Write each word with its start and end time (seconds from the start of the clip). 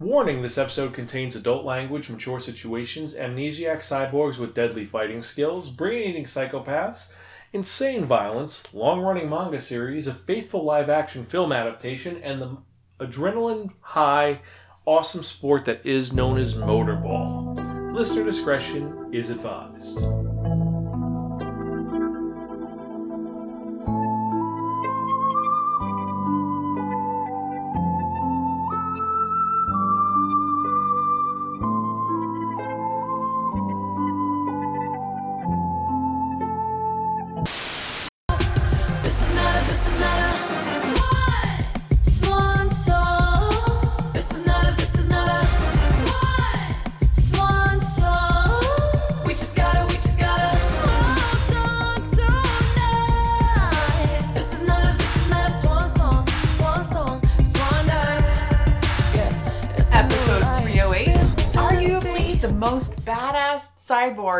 Warning 0.00 0.40
this 0.40 0.56
episode 0.56 0.94
contains 0.94 1.36
adult 1.36 1.66
language, 1.66 2.08
mature 2.08 2.40
situations, 2.40 3.14
amnesiac 3.14 3.80
cyborgs 3.80 4.38
with 4.38 4.54
deadly 4.54 4.86
fighting 4.86 5.20
skills, 5.20 5.68
brain 5.68 6.08
eating 6.08 6.24
psychopaths, 6.24 7.12
insane 7.52 8.06
violence, 8.06 8.62
long 8.72 9.00
running 9.00 9.28
manga 9.28 9.60
series, 9.60 10.06
a 10.06 10.14
faithful 10.14 10.64
live 10.64 10.88
action 10.88 11.26
film 11.26 11.52
adaptation, 11.52 12.16
and 12.22 12.40
the 12.40 12.56
adrenaline 12.98 13.72
high, 13.82 14.40
awesome 14.86 15.22
sport 15.22 15.66
that 15.66 15.84
is 15.84 16.14
known 16.14 16.38
as 16.38 16.54
motorball. 16.54 17.94
Listener 17.94 18.24
discretion 18.24 19.10
is 19.12 19.28
advised. 19.28 19.98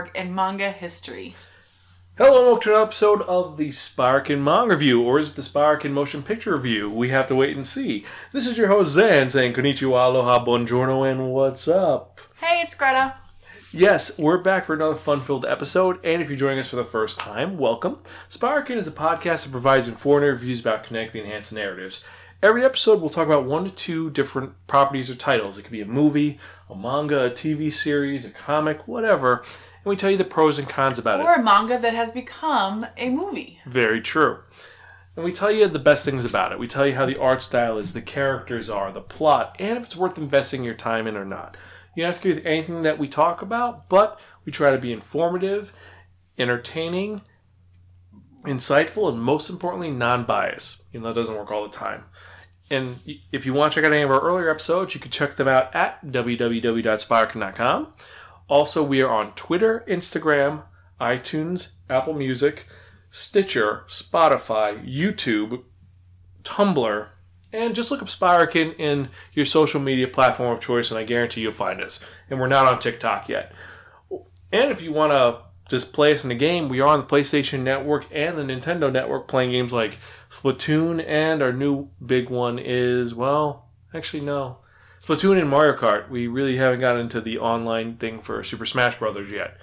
In 0.09 0.35
manga 0.35 0.71
history. 0.71 1.35
Hello 2.17 2.39
and 2.39 2.47
welcome 2.47 2.63
to 2.63 2.77
an 2.77 2.83
episode 2.83 3.23
of 3.23 3.57
the 3.57 3.69
Spirekin 3.69 4.41
Manga 4.41 4.75
Review, 4.75 5.03
or 5.03 5.19
is 5.19 5.31
it 5.31 5.37
the 5.37 5.43
Spirekin 5.43 5.93
Motion 5.93 6.23
Picture 6.23 6.55
Review? 6.55 6.89
We 6.91 7.11
have 7.11 7.27
to 7.27 7.35
wait 7.35 7.55
and 7.55 7.67
see. 7.67 8.05
This 8.33 8.47
is 8.47 8.59
your 8.59 8.69
host 8.69 8.93
Zan 8.93 9.31
saying 9.31 9.55
konnichiwa, 9.55 10.07
aloha, 10.07 10.45
buongiorno, 10.45 11.11
and 11.11 11.31
what's 11.33 11.67
up? 11.69 12.21
Hey, 12.37 12.63
it's 12.63 12.75
Greta. 12.75 13.15
Yes, 13.73 14.19
we're 14.19 14.39
back 14.39 14.65
for 14.65 14.75
another 14.75 14.97
fun-filled 14.97 15.45
episode, 15.45 16.05
and 16.05 16.21
if 16.21 16.29
you're 16.29 16.39
joining 16.39 16.59
us 16.59 16.71
for 16.71 16.77
the 16.77 16.85
first 16.85 17.19
time, 17.19 17.57
welcome. 17.57 17.99
Spirekin 18.29 18.77
is 18.77 18.87
a 18.89 18.93
podcast 18.93 19.45
that 19.45 19.53
provides 19.53 19.89
informative 19.89 20.41
reviews 20.41 20.61
about 20.61 20.85
connecting 20.85 21.21
and 21.21 21.29
enhanced 21.29 21.53
narratives. 21.53 22.03
Every 22.43 22.65
episode, 22.65 23.01
we'll 23.03 23.11
talk 23.11 23.27
about 23.27 23.45
one 23.45 23.65
to 23.65 23.71
two 23.71 24.09
different 24.11 24.55
properties 24.67 25.11
or 25.11 25.15
titles. 25.15 25.59
It 25.59 25.63
could 25.63 25.73
be 25.73 25.83
a 25.83 25.87
movie, 25.87 26.39
a 26.71 26.75
manga, 26.75 27.27
a 27.27 27.31
TV 27.31 27.71
series, 27.71 28.25
a 28.25 28.31
comic, 28.31 28.89
whatever, 28.89 29.45
and 29.85 29.91
we 29.91 29.97
tell 29.97 30.11
you 30.11 30.17
the 30.17 30.25
pros 30.25 30.59
and 30.59 30.69
cons 30.69 30.99
about 30.99 31.21
it. 31.21 31.25
Or 31.25 31.35
a 31.35 31.43
manga 31.43 31.79
that 31.79 31.95
has 31.95 32.11
become 32.11 32.87
a 32.97 33.11
movie. 33.11 33.61
Very 33.67 34.01
true. 34.01 34.41
And 35.17 35.25
we 35.25 35.33
tell 35.33 35.51
you 35.51 35.67
the 35.67 35.79
best 35.79 36.05
things 36.05 36.25
about 36.25 36.53
it. 36.53 36.59
We 36.59 36.67
tell 36.67 36.87
you 36.87 36.95
how 36.95 37.07
the 37.07 37.19
art 37.19 37.43
style 37.43 37.79
is, 37.79 37.93
the 37.93 38.03
characters 38.03 38.71
are, 38.71 38.93
the 38.93 39.01
plot, 39.01 39.57
and 39.59 39.77
if 39.79 39.85
it's 39.85 39.97
worth 39.97 40.19
investing 40.19 40.63
your 40.63 40.75
time 40.75 41.07
in 41.07 41.17
or 41.17 41.25
not. 41.25 41.57
You 41.97 42.03
don't 42.03 42.13
have 42.13 42.23
to 42.23 42.29
agree 42.29 42.39
with 42.39 42.47
anything 42.47 42.83
that 42.83 42.99
we 42.99 43.09
talk 43.09 43.43
about, 43.43 43.89
but 43.89 44.21
we 44.45 44.53
try 44.53 44.71
to 44.71 44.79
be 44.79 44.93
informative, 44.93 45.73
entertaining, 46.39 47.23
insightful, 48.45 49.09
and 49.09 49.21
most 49.21 49.51
importantly, 49.51 49.91
non 49.91 50.25
biased. 50.25 50.83
Even 50.93 51.03
though 51.03 51.11
that 51.11 51.21
doesn't 51.21 51.37
work 51.37 51.51
all 51.51 51.65
the 51.65 51.77
time. 51.77 52.05
And 52.71 53.01
if 53.33 53.45
you 53.45 53.53
want 53.53 53.73
to 53.73 53.81
check 53.81 53.85
out 53.85 53.93
any 53.93 54.03
of 54.03 54.11
our 54.11 54.21
earlier 54.21 54.49
episodes, 54.49 54.95
you 54.95 55.01
can 55.01 55.11
check 55.11 55.35
them 55.35 55.49
out 55.49 55.75
at 55.75 56.05
www.spirekin.com. 56.07 57.93
Also, 58.51 58.83
we 58.83 59.01
are 59.01 59.09
on 59.09 59.33
Twitter, 59.35 59.85
Instagram, 59.87 60.65
iTunes, 61.01 61.75
Apple 61.89 62.15
Music, 62.15 62.67
Stitcher, 63.09 63.85
Spotify, 63.87 64.85
YouTube, 64.85 65.63
Tumblr, 66.43 67.09
and 67.53 67.75
just 67.77 67.93
look 67.93 68.03
up 68.03 68.09
Spirekin 68.09 68.77
in 68.77 69.09
your 69.33 69.45
social 69.45 69.81
media 69.81 70.09
platform 70.09 70.53
of 70.53 70.61
choice, 70.61 70.91
and 70.91 70.99
I 70.99 71.05
guarantee 71.05 71.43
you'll 71.43 71.53
find 71.53 71.81
us. 71.81 72.01
And 72.29 72.41
we're 72.41 72.49
not 72.49 72.67
on 72.67 72.81
TikTok 72.81 73.29
yet. 73.29 73.53
And 74.53 74.73
if 74.73 74.83
you 74.83 74.93
want 74.93 75.13
to 75.13 75.43
just 75.69 75.93
play 75.93 76.13
us 76.13 76.25
in 76.25 76.29
the 76.29 76.35
game, 76.35 76.69
we 76.69 76.81
are 76.81 76.89
on 76.89 77.03
the 77.03 77.07
PlayStation 77.07 77.61
Network 77.61 78.07
and 78.11 78.37
the 78.37 78.43
Nintendo 78.43 78.93
Network 78.93 79.29
playing 79.29 79.53
games 79.53 79.73
like 79.73 79.99
Splatoon, 80.29 81.05
and 81.07 81.41
our 81.41 81.53
new 81.53 81.89
big 82.05 82.31
one 82.31 82.59
is, 82.59 83.15
well, 83.15 83.69
actually, 83.95 84.23
no. 84.25 84.59
Splatoon 85.03 85.41
and 85.41 85.49
Mario 85.49 85.77
Kart. 85.77 86.09
We 86.11 86.27
really 86.27 86.57
haven't 86.57 86.81
gotten 86.81 87.03
into 87.03 87.21
the 87.21 87.39
online 87.39 87.97
thing 87.97 88.21
for 88.21 88.43
Super 88.43 88.67
Smash 88.67 88.99
Brothers 88.99 89.31
yet. 89.31 89.57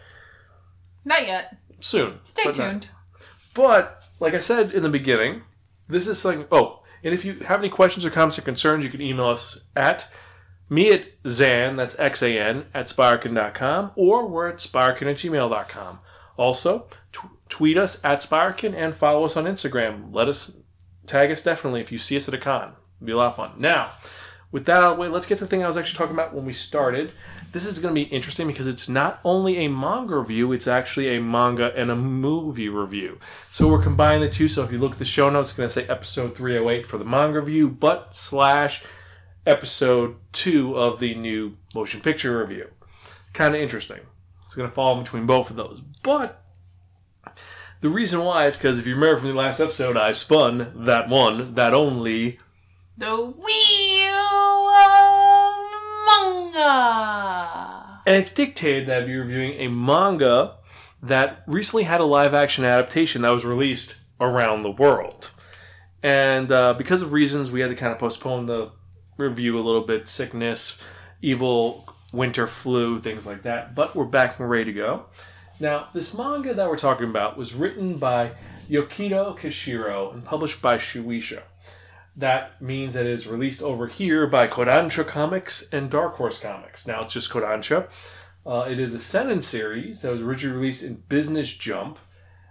Not 1.06 1.26
yet. 1.28 1.58
Soon. 1.80 2.20
Stay 2.24 2.44
but 2.46 2.58
not- 2.58 2.70
tuned. 2.72 2.88
but 3.54 4.04
like 4.20 4.34
I 4.34 4.40
said 4.40 4.72
in 4.74 4.84
the 4.84 4.90
beginning, 4.90 5.44
this 5.88 6.08
is 6.08 6.20
something. 6.20 6.48
Oh, 6.52 6.84
and 7.04 7.14
if 7.14 7.24
you 7.24 7.36
have 7.36 7.60
any 7.60 7.70
questions 7.70 8.04
or 8.06 8.10
comments 8.10 8.40
or 8.40 8.42
concerns, 8.42 8.84
you 8.84 8.90
can 8.90 9.02
email 9.02 9.28
us 9.28 9.62
at 9.76 10.10
me 10.70 10.92
at 10.92 11.06
Zan, 11.26 11.76
that's 11.78 11.98
X 12.00 12.22
A 12.24 12.38
N, 12.38 12.66
at 12.74 12.88
Spirekin.com, 12.88 13.92
or 13.96 14.28
we're 14.28 14.48
at 14.50 14.58
Spirekin 14.58 15.04
at 15.10 15.16
gmail.com. 15.18 16.00
Also, 16.36 16.88
t- 17.14 17.20
tweet 17.48 17.78
us 17.78 18.04
at 18.04 18.22
Spirekin 18.22 18.74
and 18.76 18.94
follow 18.94 19.24
us 19.24 19.38
on 19.38 19.46
Instagram. 19.46 20.14
Let 20.14 20.28
us 20.28 20.58
tag 21.06 21.32
us 21.32 21.42
definitely 21.44 21.80
if 21.82 21.92
you 21.92 21.98
see 21.98 22.18
us 22.18 22.28
at 22.28 22.34
a 22.34 22.38
con. 22.38 22.74
It'll 22.98 23.06
be 23.06 23.12
a 23.14 23.18
lot 23.18 23.28
of 23.28 23.36
fun. 23.38 23.52
Now, 23.58 23.92
with 24.52 24.66
that 24.66 24.82
out 24.82 24.92
of 24.92 24.98
the 24.98 25.02
way, 25.02 25.08
let's 25.10 25.28
get 25.28 25.38
to 25.40 25.44
the 25.44 25.50
thing 25.50 25.64
I 25.64 25.68
was 25.68 25.76
actually 25.76 25.98
talking 25.98 26.16
about 26.16 26.34
when 26.34 26.46
we 26.46 26.54
started. 26.54 27.12
This 27.52 27.66
is 27.66 27.80
going 27.80 27.94
to 27.94 28.02
be 28.02 28.08
interesting 28.08 28.48
because 28.48 28.68
it's 28.68 28.88
not 28.88 29.20
only 29.26 29.58
a 29.58 29.68
manga 29.68 30.18
review, 30.18 30.54
it's 30.54 30.68
actually 30.68 31.16
a 31.16 31.22
manga 31.22 31.74
and 31.76 31.92
a 31.92 31.96
movie 31.96 32.70
review. 32.70 33.20
So 33.52 33.68
we're 33.68 33.84
combining 33.84 34.22
the 34.22 34.30
two. 34.30 34.48
So 34.48 34.64
if 34.64 34.72
you 34.72 34.78
look 34.78 34.94
at 34.94 35.00
the 35.00 35.06
show 35.06 35.30
notes, 35.30 35.50
it's 35.50 35.58
going 35.58 35.68
to 35.68 35.74
say 35.74 35.86
episode 35.88 36.36
308 36.36 36.86
for 36.86 36.98
the 36.98 37.06
manga 37.06 37.40
review, 37.40 37.68
but 37.68 38.16
slash 38.16 38.86
episode 39.46 40.16
2 40.32 40.78
of 40.78 41.00
the 41.00 41.16
new 41.16 41.58
motion 41.76 42.00
picture 42.00 42.40
review. 42.40 42.70
Kind 43.34 43.54
of 43.54 43.62
interesting. 43.62 44.00
It's 44.46 44.56
going 44.56 44.70
to 44.70 44.74
fall 44.74 44.98
in 44.98 45.04
between 45.04 45.26
both 45.26 45.50
of 45.50 45.58
those. 45.58 45.82
But 46.04 46.42
the 47.82 47.90
reason 47.90 48.24
why 48.24 48.46
is 48.48 48.58
because 48.58 48.80
if 48.80 48.88
you 48.88 48.96
remember 48.96 49.20
from 49.20 49.30
the 49.30 49.36
last 49.36 49.60
episode, 49.60 49.98
I 49.98 50.14
spun 50.14 50.86
that 50.86 51.10
one, 51.10 51.54
that 51.56 51.74
only 51.74 52.40
The 52.98 53.14
of 53.14 53.38
And 58.06 58.16
it 58.16 58.36
dictated 58.36 58.88
that 58.88 59.04
I'd 59.04 59.08
be 59.08 59.16
reviewing 59.16 59.54
a 59.54 59.68
manga 59.68 60.56
that 61.02 61.44
recently 61.48 61.84
had 61.84 62.02
a 62.02 62.06
live 62.06 62.34
action 62.34 62.66
adaptation 62.66 63.22
that 63.22 63.32
was 63.32 63.46
released 63.46 63.98
around 64.20 64.64
the 64.64 64.72
world. 64.72 65.32
And 66.04 66.52
uh, 66.52 66.74
because 66.74 67.02
of 67.02 67.12
reasons, 67.12 67.52
we 67.52 67.60
had 67.62 67.70
to 67.70 67.76
kind 67.76 67.92
of 67.92 68.00
postpone 68.00 68.46
the 68.46 68.72
review 69.18 69.60
a 69.60 69.62
little 69.62 69.82
bit 69.82 70.08
sickness, 70.08 70.80
evil 71.22 71.88
winter 72.14 72.48
flu, 72.48 73.00
things 73.00 73.26
like 73.26 73.44
that. 73.44 73.76
But 73.76 73.96
we're 73.96 74.06
back 74.06 74.40
and 74.40 74.50
ready 74.50 74.66
to 74.66 74.74
go. 74.74 75.06
Now, 75.60 75.90
this 75.94 76.14
manga 76.16 76.54
that 76.54 76.70
we're 76.70 76.78
talking 76.78 77.10
about 77.10 77.38
was 77.38 77.54
written 77.54 77.98
by 77.98 78.32
Yukito 78.70 79.38
Kishiro 79.38 80.14
and 80.14 80.24
published 80.24 80.62
by 80.62 80.78
Shueisha. 80.78 81.42
That 82.18 82.60
means 82.60 82.96
that 82.96 83.06
it 83.06 83.12
is 83.12 83.28
released 83.28 83.62
over 83.62 83.86
here 83.86 84.26
by 84.26 84.48
Kodansha 84.48 85.06
Comics 85.06 85.70
and 85.72 85.90
Dark 85.90 86.16
Horse 86.16 86.40
Comics. 86.40 86.88
Now 86.88 87.04
it's 87.04 87.14
just 87.14 87.30
Kodansha. 87.32 87.90
Uh, 88.44 88.66
it 88.68 88.80
is 88.80 88.96
a 88.96 89.00
Seinen 89.00 89.40
series 89.40 90.02
that 90.02 90.12
was 90.12 90.24
originally 90.24 90.58
released 90.58 90.84
in 90.84 91.04
Business 91.10 91.54
Jump. 91.54 92.00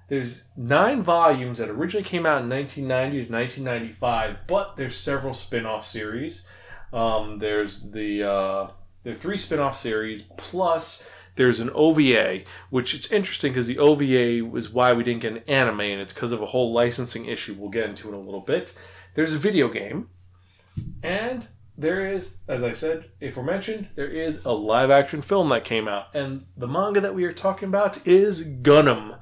There's 0.09 0.45
nine 0.57 1.03
volumes 1.03 1.59
that 1.59 1.69
originally 1.69 2.05
came 2.05 2.27
out 2.27 2.43
in 2.43 2.49
1990 2.49 3.27
to 3.27 3.33
1995, 3.33 4.47
but 4.47 4.77
there's 4.77 4.97
several 4.97 5.35
spin-off 5.35 5.85
series. 5.85 6.47
Um, 6.93 7.41
there's 7.41 7.91
the 7.91 8.23
uh, 8.23 8.71
there 9.03 9.15
are 9.15 9.17
three 9.17 9.39
spin-off 9.39 9.77
series 9.77 10.23
plus 10.37 11.05
there's 11.35 11.59
an 11.59 11.71
OVA, 11.75 12.43
which 12.71 12.95
it's 12.95 13.11
interesting 13.11 13.53
because 13.53 13.67
the 13.67 13.79
OVA 13.79 14.49
was 14.49 14.71
why 14.71 14.93
we 14.93 15.03
didn't 15.03 15.23
get 15.23 15.33
an 15.33 15.43
anime, 15.49 15.81
and 15.81 16.01
it's 16.01 16.13
because 16.13 16.33
of 16.33 16.41
a 16.41 16.47
whole 16.47 16.73
licensing 16.73 17.27
issue 17.27 17.55
we'll 17.59 17.69
get 17.69 17.89
into 17.89 18.09
in 18.09 18.15
a 18.15 18.21
little 18.21 18.41
bit. 18.41 18.75
There's 19.17 19.33
a 19.33 19.39
video 19.39 19.71
game, 19.71 20.11
and 21.03 21.49
there 21.79 22.13
is, 22.13 22.41
as 22.49 22.63
I 22.63 22.73
said, 22.73 23.07
aforementioned, 23.23 23.89
there 23.95 24.11
is 24.11 24.45
a 24.45 24.53
live 24.53 24.91
action 24.91 25.23
film 25.23 25.49
that 25.49 25.65
came 25.65 25.89
out, 25.89 26.15
and 26.15 26.45
the 26.55 26.69
manga 26.69 27.01
that 27.01 27.15
we 27.15 27.25
are 27.25 27.33
talking 27.33 27.67
about 27.67 28.07
is 28.07 28.47
Gunnm, 28.47 29.19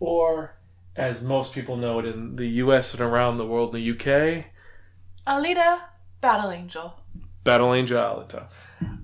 or 0.00 0.56
as 0.96 1.22
most 1.22 1.52
people 1.52 1.76
know 1.76 1.98
it 1.98 2.06
in 2.06 2.36
the 2.36 2.46
US 2.46 2.94
and 2.94 3.02
around 3.02 3.36
the 3.36 3.44
world 3.44 3.76
in 3.76 3.82
the 3.82 3.90
UK, 3.90 4.46
Alita, 5.26 5.78
Battle 6.22 6.50
Angel. 6.50 6.98
Battle 7.44 7.74
Angel 7.74 8.00
Alita. 8.00 8.48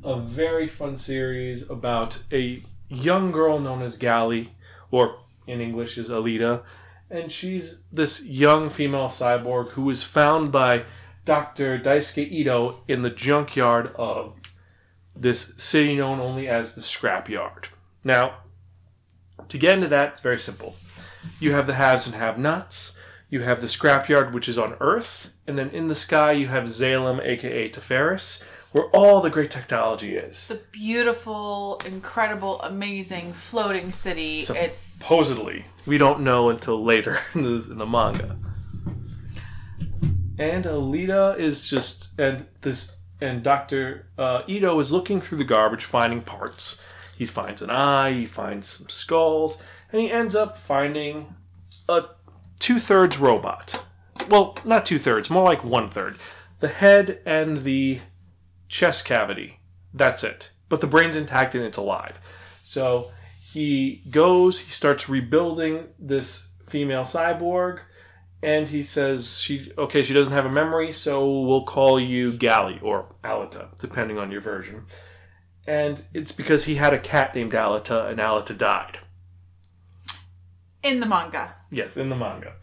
A 0.03 0.19
very 0.19 0.69
fun 0.69 0.97
series 0.97 1.69
about 1.69 2.23
a 2.33 2.63
young 2.89 3.31
girl 3.31 3.59
known 3.59 3.83
as 3.83 3.99
Gally, 3.99 4.53
or 4.91 5.19
in 5.47 5.61
English 5.61 5.99
is 5.99 6.09
Alita, 6.09 6.63
and 7.11 7.31
she's 7.31 7.81
this 7.93 8.25
young 8.25 8.71
female 8.71 9.09
cyborg 9.09 9.71
who 9.71 9.83
was 9.83 10.03
found 10.03 10.53
by 10.53 10.85
Dr. 11.25 11.79
Daisuke 11.79 12.31
Ido 12.31 12.73
in 12.89 13.03
the 13.03 13.11
junkyard 13.11 13.93
of 13.97 14.35
this 15.15 15.55
city 15.57 15.97
known 15.97 16.21
only 16.21 16.49
as 16.49 16.75
the 16.75 16.81
Scrapyard. 16.81 17.67
Now, 18.05 18.39
to 19.49 19.59
get 19.59 19.75
into 19.75 19.89
that, 19.89 20.13
it's 20.13 20.21
very 20.21 20.39
simple. 20.39 20.77
You 21.39 21.53
have 21.53 21.67
the 21.67 21.75
haves 21.75 22.07
and 22.07 22.17
have 22.17 22.39
nots. 22.39 22.97
You 23.29 23.43
have 23.43 23.61
the 23.61 23.67
Scrapyard, 23.67 24.33
which 24.33 24.49
is 24.49 24.59
on 24.59 24.77
Earth. 24.81 25.33
And 25.47 25.59
then 25.59 25.71
in 25.71 25.89
the 25.89 25.95
sky, 25.95 26.33
you 26.33 26.49
have 26.49 26.65
Zalem, 26.65 27.25
aka 27.25 27.69
Tiphares, 27.69 28.43
where 28.73 28.85
all 28.87 29.21
the 29.21 29.31
great 29.31 29.51
technology 29.51 30.17
is. 30.17 30.49
The 30.49 30.61
beautiful, 30.71 31.81
incredible, 31.85 32.61
amazing 32.63 33.33
floating 33.33 33.93
city. 33.93 34.43
So- 34.43 34.55
it's 34.55 34.79
Supposedly. 34.79 35.65
We 35.87 35.99
don't 35.99 36.21
know 36.21 36.51
until 36.51 36.83
later 36.85 37.19
in 37.35 37.43
the, 37.43 37.69
in 37.71 37.79
the 37.79 37.87
manga. 37.87 38.39
And 40.39 40.65
Alita 40.65 41.39
is 41.39 41.69
just 41.69 42.09
and 42.19 42.47
this 42.63 42.97
and 43.21 43.43
Doctor 43.43 44.07
uh, 44.17 44.43
Ido 44.47 44.79
is 44.81 44.91
looking 44.91 45.21
through 45.21 45.37
the 45.37 45.45
garbage, 45.45 45.85
finding 45.85 46.23
parts. 46.23 46.83
He 47.19 47.27
finds 47.27 47.61
an 47.61 47.69
eye, 47.69 48.13
he 48.13 48.25
finds 48.27 48.67
some 48.67 48.89
skulls, 48.89 49.61
and 49.93 50.01
he 50.01 50.11
ends 50.11 50.35
up 50.35 50.57
finding 50.57 51.35
a 51.91 52.05
two 52.59 52.79
thirds 52.79 53.19
robot. 53.19 53.85
Well, 54.31 54.57
not 54.65 54.87
two 54.87 54.99
thirds, 54.99 55.29
more 55.29 55.45
like 55.45 55.63
one 55.63 55.91
third. 55.91 56.17
The 56.61 56.69
head 56.69 57.21
and 57.27 57.59
the 57.59 58.01
chest 58.71 59.05
cavity. 59.05 59.59
That's 59.93 60.25
it. 60.25 60.53
But 60.71 60.81
the 60.81 60.87
brain's 60.87 61.17
intact 61.17 61.55
and 61.55 61.65
it's 61.65 61.77
alive. 61.77 62.19
So 62.65 63.11
he 63.53 64.03
goes, 64.11 64.61
he 64.61 64.71
starts 64.71 65.09
rebuilding 65.09 65.89
this 65.99 66.49
female 66.69 67.03
cyborg, 67.03 67.81
and 68.43 68.69
he 68.69 68.83
says 68.85 69.39
she 69.41 69.73
okay, 69.77 70.03
she 70.03 70.15
doesn't 70.15 70.33
have 70.33 70.47
a 70.47 70.51
memory, 70.51 70.93
so 70.93 71.41
we'll 71.43 71.65
call 71.65 71.99
you 72.01 72.33
Gally 72.33 72.79
or 72.81 73.13
Alita, 73.25 73.77
depending 73.79 74.17
on 74.19 74.31
your 74.31 74.41
version. 74.41 74.85
And 75.67 76.03
it's 76.15 76.33
because 76.33 76.65
he 76.65 76.77
had 76.77 76.95
a 76.95 76.99
cat 76.99 77.35
named 77.35 77.53
Alita, 77.53 78.09
and 78.09 78.19
Alita 78.21 78.57
died. 78.57 79.01
in 80.83 81.01
the 81.01 81.07
manga. 81.07 81.55
Yes, 81.71 81.97
in 81.97 82.09
the 82.09 82.17
manga. 82.17 82.55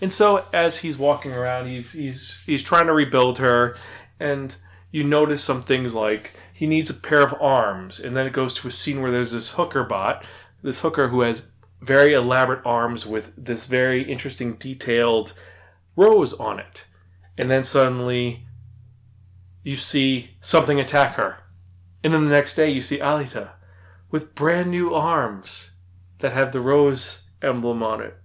And 0.00 0.12
so 0.12 0.44
as 0.52 0.78
he's 0.78 0.96
walking 0.96 1.32
around, 1.32 1.66
he's 1.68 1.92
he's 1.92 2.40
he's 2.46 2.62
trying 2.62 2.86
to 2.86 2.92
rebuild 2.92 3.38
her, 3.38 3.76
and 4.20 4.56
you 4.96 5.04
notice 5.04 5.44
some 5.44 5.60
things 5.60 5.94
like 5.94 6.32
he 6.54 6.66
needs 6.66 6.88
a 6.88 6.94
pair 6.94 7.20
of 7.20 7.34
arms, 7.38 8.00
and 8.00 8.16
then 8.16 8.26
it 8.26 8.32
goes 8.32 8.54
to 8.54 8.66
a 8.66 8.70
scene 8.70 9.02
where 9.02 9.10
there's 9.10 9.32
this 9.32 9.50
hooker 9.50 9.84
bot, 9.84 10.24
this 10.62 10.80
hooker 10.80 11.08
who 11.08 11.20
has 11.20 11.48
very 11.82 12.14
elaborate 12.14 12.64
arms 12.64 13.04
with 13.04 13.30
this 13.36 13.66
very 13.66 14.10
interesting 14.10 14.54
detailed 14.54 15.34
rose 15.96 16.32
on 16.40 16.58
it, 16.58 16.86
and 17.36 17.50
then 17.50 17.62
suddenly 17.62 18.46
you 19.62 19.76
see 19.76 20.30
something 20.40 20.80
attack 20.80 21.16
her, 21.16 21.40
and 22.02 22.14
then 22.14 22.24
the 22.24 22.30
next 22.30 22.54
day 22.54 22.70
you 22.70 22.80
see 22.80 22.96
Alita 22.96 23.50
with 24.10 24.34
brand 24.34 24.70
new 24.70 24.94
arms 24.94 25.72
that 26.20 26.32
have 26.32 26.52
the 26.52 26.60
rose 26.62 27.24
emblem 27.42 27.82
on 27.82 28.00
it. 28.00 28.16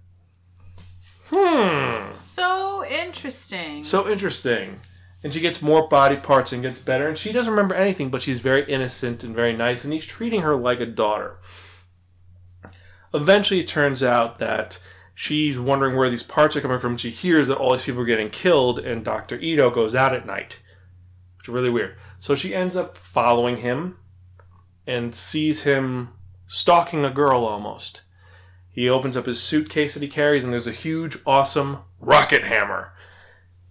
Hmm. 1.26 2.14
So 2.14 2.82
interesting. 2.86 3.84
So 3.84 4.10
interesting. 4.10 4.80
And 5.22 5.32
she 5.32 5.40
gets 5.40 5.62
more 5.62 5.88
body 5.88 6.16
parts 6.16 6.52
and 6.52 6.62
gets 6.62 6.80
better. 6.80 7.06
And 7.06 7.16
she 7.16 7.32
doesn't 7.32 7.52
remember 7.52 7.74
anything, 7.74 8.10
but 8.10 8.22
she's 8.22 8.40
very 8.40 8.64
innocent 8.70 9.22
and 9.22 9.34
very 9.34 9.56
nice. 9.56 9.84
And 9.84 9.92
he's 9.92 10.04
treating 10.04 10.42
her 10.42 10.56
like 10.56 10.80
a 10.80 10.86
daughter. 10.86 11.38
Eventually, 13.14 13.60
it 13.60 13.68
turns 13.68 14.02
out 14.02 14.38
that 14.38 14.80
she's 15.14 15.58
wondering 15.58 15.96
where 15.96 16.10
these 16.10 16.22
parts 16.22 16.56
are 16.56 16.60
coming 16.60 16.80
from. 16.80 16.96
She 16.96 17.10
hears 17.10 17.48
that 17.48 17.58
all 17.58 17.72
these 17.72 17.82
people 17.82 18.02
are 18.02 18.06
getting 18.06 18.30
killed, 18.30 18.78
and 18.78 19.04
Dr. 19.04 19.38
Ido 19.38 19.70
goes 19.70 19.94
out 19.94 20.14
at 20.14 20.26
night, 20.26 20.60
which 21.36 21.48
is 21.48 21.54
really 21.54 21.70
weird. 21.70 21.96
So 22.18 22.34
she 22.34 22.54
ends 22.54 22.76
up 22.76 22.96
following 22.96 23.58
him 23.58 23.98
and 24.86 25.14
sees 25.14 25.62
him 25.62 26.10
stalking 26.46 27.04
a 27.04 27.10
girl 27.10 27.44
almost. 27.44 28.02
He 28.70 28.88
opens 28.88 29.16
up 29.16 29.26
his 29.26 29.42
suitcase 29.42 29.94
that 29.94 30.02
he 30.02 30.08
carries, 30.08 30.44
and 30.44 30.52
there's 30.52 30.66
a 30.66 30.72
huge, 30.72 31.18
awesome 31.26 31.78
rocket 32.00 32.44
hammer. 32.44 32.92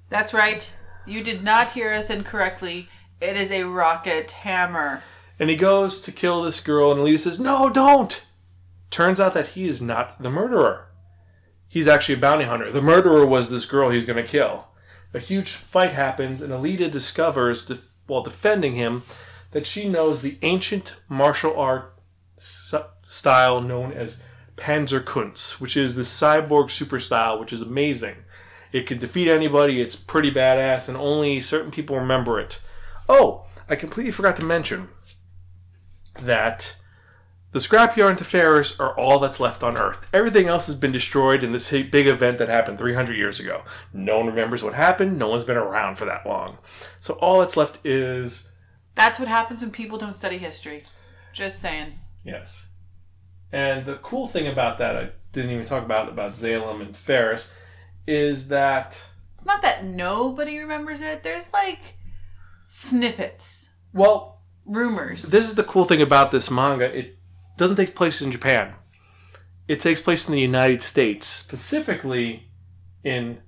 That's 0.10 0.34
right. 0.34 0.76
You 1.06 1.24
did 1.24 1.44
not 1.44 1.72
hear 1.72 1.92
us 1.92 2.10
incorrectly. 2.10 2.90
It 3.20 3.36
is 3.36 3.52
a 3.52 3.64
rocket 3.64 4.32
hammer. 4.32 5.04
And 5.40 5.50
he 5.50 5.56
goes 5.56 6.02
to 6.02 6.12
kill 6.12 6.44
this 6.44 6.60
girl, 6.60 6.92
and 6.92 7.02
Alita 7.02 7.20
says, 7.20 7.40
No, 7.40 7.70
don't! 7.70 8.26
Turns 8.90 9.20
out 9.20 9.34
that 9.34 9.50
he 9.50 9.68
is 9.68 9.82
not 9.82 10.22
the 10.22 10.30
murderer. 10.30 10.88
He's 11.68 11.88
actually 11.88 12.16
a 12.16 12.20
bounty 12.20 12.46
hunter. 12.46 12.72
The 12.72 12.82
murderer 12.82 13.26
was 13.26 13.50
this 13.50 13.66
girl 13.66 13.90
he's 13.90 14.06
going 14.06 14.22
to 14.22 14.30
kill. 14.30 14.68
A 15.14 15.20
huge 15.20 15.52
fight 15.52 15.92
happens, 15.92 16.42
and 16.42 16.52
Alita 16.52 16.92
discovers, 16.92 17.66
def- 17.66 17.94
while 18.08 18.22
defending 18.22 18.76
him, 18.76 19.04
that 19.52 19.66
she 19.66 19.88
knows 19.90 20.22
the 20.22 20.38
ancient 20.42 20.98
martial 21.10 21.58
art 21.58 21.94
s- 22.38 22.74
style 23.04 23.62
known 23.62 23.92
as 23.94 24.24
Panzerkunst, 24.58 25.60
which 25.60 25.76
is 25.76 25.96
the 25.96 26.04
cyborg 26.04 26.70
super 26.70 27.00
style, 27.00 27.40
which 27.40 27.54
is 27.54 27.62
amazing. 27.62 28.18
It 28.72 28.88
can 28.88 28.98
defeat 28.98 29.28
anybody, 29.28 29.82
it's 29.82 29.96
pretty 29.96 30.32
badass, 30.32 30.88
and 30.88 30.98
only 30.98 31.42
certain 31.42 31.72
people 31.72 31.98
remember 31.98 32.40
it. 32.40 32.62
Oh, 33.10 33.46
I 33.70 33.76
completely 33.76 34.12
forgot 34.12 34.36
to 34.38 34.46
mention 34.46 34.90
that 36.22 36.76
the 37.52 37.60
Scrapyard 37.60 38.12
and 38.12 38.18
Tiphares 38.18 38.80
are 38.80 38.98
all 38.98 39.20
that's 39.20 39.42
left 39.42 39.62
on 39.62 39.78
Earth. 39.78 40.08
Everything 40.14 40.48
else 40.48 40.68
has 40.68 40.76
been 40.76 40.94
destroyed 40.94 41.44
in 41.44 41.52
this 41.52 41.70
big 41.70 42.08
event 42.08 42.38
that 42.38 42.48
happened 42.48 42.78
300 42.78 43.18
years 43.18 43.42
ago. 43.42 43.64
No 43.94 44.18
one 44.18 44.28
remembers 44.28 44.64
what 44.64 44.74
happened, 44.74 45.20
no 45.20 45.28
one's 45.28 45.44
been 45.44 45.58
around 45.58 45.98
for 45.98 46.06
that 46.06 46.26
long. 46.26 46.58
So 47.02 47.16
all 47.16 47.42
that's 47.42 47.58
left 47.58 47.86
is. 47.86 48.50
That's 48.96 49.20
what 49.20 49.28
happens 49.28 49.62
when 49.62 49.72
people 49.72 49.98
don't 49.98 50.16
study 50.16 50.38
history. 50.38 50.86
Just 51.34 51.60
saying. 51.60 51.94
Yes. 52.24 52.70
And 53.52 53.86
the 53.86 53.96
cool 53.96 54.28
thing 54.28 54.48
about 54.48 54.78
that, 54.78 54.96
I 54.96 55.10
didn't 55.34 55.52
even 55.52 55.66
talk 55.66 55.84
about 55.84 56.08
about 56.08 56.34
Zalem 56.34 56.82
and 56.82 56.96
Ferris, 56.96 57.54
is 58.12 58.50
that 58.50 59.02
It's 59.34 59.46
not 59.46 59.62
that 59.62 59.86
nobody 59.86 60.58
remembers 60.60 61.02
it. 61.02 61.24
There's 61.24 61.52
like 61.54 61.96
snippets, 62.66 63.70
well, 63.94 64.42
rumors. 64.66 65.24
this 65.32 65.48
is 65.48 65.56
the 65.56 65.64
cool 65.64 65.86
thing 65.86 66.02
about 66.02 66.32
this 66.32 66.52
manga. 66.52 66.86
It 66.86 67.18
doesn't 67.58 67.78
take 67.78 67.96
place 67.96 68.22
in 68.22 68.32
Japan. 68.32 68.74
It 69.68 69.80
takes 69.80 70.02
place 70.02 70.28
in 70.28 70.34
the 70.34 70.42
United 70.42 70.82
States, 70.82 71.26
specifically 71.26 72.50
in 73.04 73.40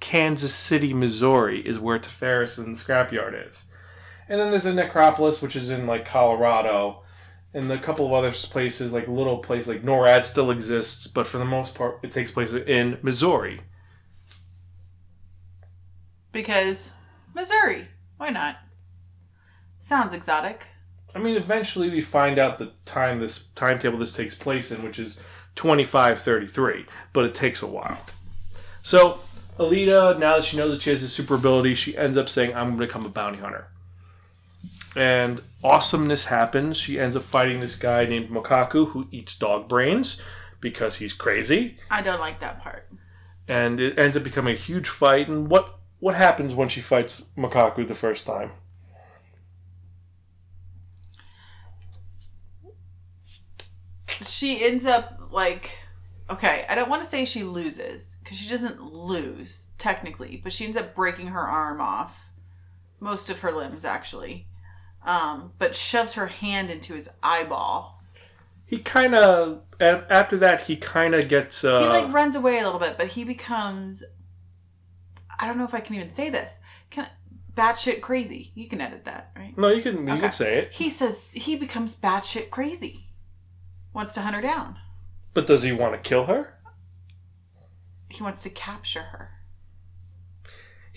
Kansas 0.00 0.54
City, 0.54 0.94
Missouri, 0.94 1.60
is 1.66 1.78
where 1.78 1.98
Tiphares 1.98 2.58
and 2.58 2.74
Scrapyard 2.76 3.48
is. 3.48 3.66
And 4.28 4.40
then 4.40 4.50
there's 4.50 4.66
a 4.66 4.72
necropolis, 4.72 5.42
which 5.42 5.56
is 5.56 5.68
in 5.70 5.86
like 5.86 6.06
Colorado, 6.06 7.02
and 7.52 7.70
a 7.70 7.78
couple 7.78 8.06
of 8.06 8.12
other 8.12 8.30
places, 8.30 8.92
like 8.92 9.08
little 9.08 9.38
place 9.38 9.66
like 9.66 9.82
NORAD 9.82 10.24
still 10.24 10.50
exists, 10.50 11.06
but 11.06 11.26
for 11.26 11.38
the 11.38 11.44
most 11.44 11.74
part, 11.74 11.98
it 12.02 12.10
takes 12.10 12.30
place 12.30 12.54
in 12.54 12.98
Missouri. 13.02 13.60
Because 16.32 16.92
Missouri. 17.34 17.88
Why 18.16 18.30
not? 18.30 18.56
Sounds 19.80 20.12
exotic. 20.12 20.66
I 21.14 21.18
mean, 21.18 21.36
eventually 21.36 21.88
we 21.90 22.02
find 22.02 22.38
out 22.38 22.58
the 22.58 22.72
time 22.84 23.18
this 23.18 23.46
timetable 23.54 23.98
this 23.98 24.14
takes 24.14 24.34
place 24.34 24.70
in, 24.70 24.82
which 24.82 24.98
is 24.98 25.20
twenty 25.54 25.84
five 25.84 26.20
thirty 26.20 26.46
three, 26.46 26.86
but 27.12 27.24
it 27.24 27.34
takes 27.34 27.62
a 27.62 27.66
while. 27.66 27.98
So 28.82 29.20
Alita, 29.58 30.18
now 30.18 30.36
that 30.36 30.44
she 30.44 30.56
knows 30.56 30.72
that 30.72 30.82
she 30.82 30.90
has 30.90 31.00
this 31.00 31.12
super 31.12 31.34
ability, 31.36 31.74
she 31.74 31.96
ends 31.96 32.16
up 32.16 32.28
saying, 32.28 32.54
"I'm 32.54 32.68
going 32.76 32.78
to 32.80 32.86
become 32.86 33.06
a 33.06 33.08
bounty 33.08 33.38
hunter." 33.38 33.68
And 34.96 35.40
awesomeness 35.62 36.26
happens. 36.26 36.76
She 36.76 36.98
ends 36.98 37.16
up 37.16 37.22
fighting 37.22 37.60
this 37.60 37.76
guy 37.76 38.04
named 38.04 38.28
Makaku 38.30 38.88
who 38.88 39.06
eats 39.10 39.36
dog 39.36 39.68
brains 39.68 40.20
because 40.60 40.96
he's 40.96 41.12
crazy, 41.12 41.78
I 41.90 42.02
don't 42.02 42.18
like 42.20 42.40
that 42.40 42.60
part. 42.60 42.88
and 43.46 43.78
it 43.78 43.96
ends 43.98 44.16
up 44.16 44.24
becoming 44.24 44.54
a 44.54 44.58
huge 44.58 44.88
fight. 44.88 45.28
And 45.28 45.48
what 45.48 45.77
what 46.00 46.14
happens 46.14 46.54
when 46.54 46.68
she 46.68 46.80
fights 46.80 47.24
Makaku 47.36 47.86
the 47.86 47.94
first 47.94 48.26
time? 48.26 48.52
She 54.20 54.64
ends 54.64 54.86
up 54.86 55.28
like 55.30 55.72
okay, 56.30 56.66
I 56.68 56.74
don't 56.74 56.90
want 56.90 57.02
to 57.02 57.08
say 57.08 57.24
she 57.24 57.42
loses 57.42 58.18
because 58.22 58.36
she 58.36 58.48
doesn't 58.48 58.82
lose 58.82 59.70
technically, 59.78 60.40
but 60.42 60.52
she 60.52 60.64
ends 60.64 60.76
up 60.76 60.94
breaking 60.94 61.28
her 61.28 61.40
arm 61.40 61.80
off, 61.80 62.30
most 63.00 63.30
of 63.30 63.40
her 63.40 63.52
limbs 63.52 63.84
actually. 63.84 64.46
Um, 65.04 65.52
but 65.58 65.74
shoves 65.74 66.14
her 66.14 66.26
hand 66.26 66.70
into 66.70 66.94
his 66.94 67.08
eyeball. 67.22 68.02
He 68.66 68.78
kind 68.78 69.14
of 69.14 69.62
after 69.80 70.36
that 70.38 70.62
he 70.62 70.76
kind 70.76 71.14
of 71.14 71.28
gets 71.28 71.64
uh, 71.64 71.80
He 71.80 71.88
like 71.88 72.12
runs 72.12 72.36
away 72.36 72.58
a 72.58 72.64
little 72.64 72.80
bit, 72.80 72.98
but 72.98 73.08
he 73.08 73.24
becomes 73.24 74.04
I 75.38 75.46
don't 75.46 75.58
know 75.58 75.64
if 75.64 75.74
I 75.74 75.80
can 75.80 75.94
even 75.94 76.10
say 76.10 76.30
this. 76.30 76.60
Can 76.90 77.08
batshit 77.54 78.00
crazy. 78.00 78.52
You 78.54 78.68
can 78.68 78.80
edit 78.80 79.04
that, 79.04 79.32
right? 79.36 79.56
No, 79.58 79.68
you 79.68 79.82
can 79.82 80.06
you 80.06 80.12
Okay. 80.12 80.20
can 80.22 80.32
say 80.32 80.58
it. 80.58 80.72
He 80.72 80.90
says 80.90 81.28
he 81.32 81.56
becomes 81.56 81.98
batshit 81.98 82.50
crazy. 82.50 83.06
Wants 83.92 84.12
to 84.14 84.20
hunt 84.22 84.36
her 84.36 84.42
down. 84.42 84.76
But 85.34 85.46
does 85.46 85.62
he 85.62 85.72
want 85.72 85.94
to 85.94 86.08
kill 86.08 86.24
her? 86.26 86.54
He 88.08 88.22
wants 88.22 88.42
to 88.44 88.50
capture 88.50 89.02
her. 89.02 89.30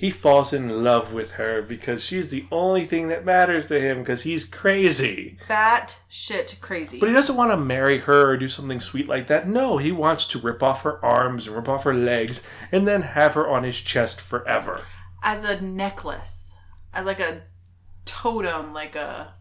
He 0.02 0.10
falls 0.10 0.52
in 0.52 0.84
love 0.84 1.14
with 1.14 1.34
her 1.34 1.62
because 1.62 2.04
she's 2.04 2.30
the 2.32 2.44
only 2.52 2.86
thing 2.88 3.10
that 3.10 3.24
matters 3.24 3.68
to 3.68 3.80
him 3.80 4.00
because 4.00 4.24
he's 4.24 4.46
crazy. 4.46 5.38
Bat 5.48 6.02
shit 6.10 6.58
crazy. 6.60 7.00
But 7.00 7.10
he 7.10 7.14
doesn't 7.14 7.36
want 7.36 7.52
to 7.52 7.58
marry 7.58 8.00
her 8.00 8.32
or 8.32 8.36
do 8.38 8.48
something 8.48 8.80
sweet 8.80 9.08
like 9.08 9.28
that. 9.28 9.48
No, 9.48 9.78
he 9.78 9.92
wants 9.92 10.26
to 10.30 10.40
rip 10.40 10.64
off 10.64 10.82
her 10.82 11.06
arms 11.06 11.46
and 11.46 11.56
rip 11.56 11.70
off 11.70 11.84
her 11.84 11.94
legs 11.94 12.48
and 12.72 12.88
then 12.88 13.04
have 13.04 13.36
her 13.36 13.48
on 13.48 13.64
his 13.64 13.78
chest 13.80 14.20
forever. 14.22 14.82
as 15.22 15.44
a 15.44 15.62
necklace, 15.62 16.58
as 16.96 17.06
like 17.06 17.20
a 17.20 17.44
totem, 18.06 18.74
like 18.74 18.96
a 18.96 19.36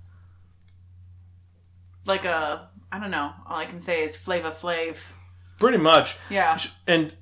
like 2.04 2.26
a 2.26 2.68
I 2.92 2.98
don't 2.98 3.10
know. 3.10 3.32
All 3.48 3.56
I 3.56 3.64
can 3.64 3.80
say 3.80 4.02
is 4.04 4.14
Flava 4.14 4.50
Flav. 4.50 4.98
Pretty 5.58 5.78
much. 5.78 6.16
Yeah, 6.28 6.58
And 6.86 7.14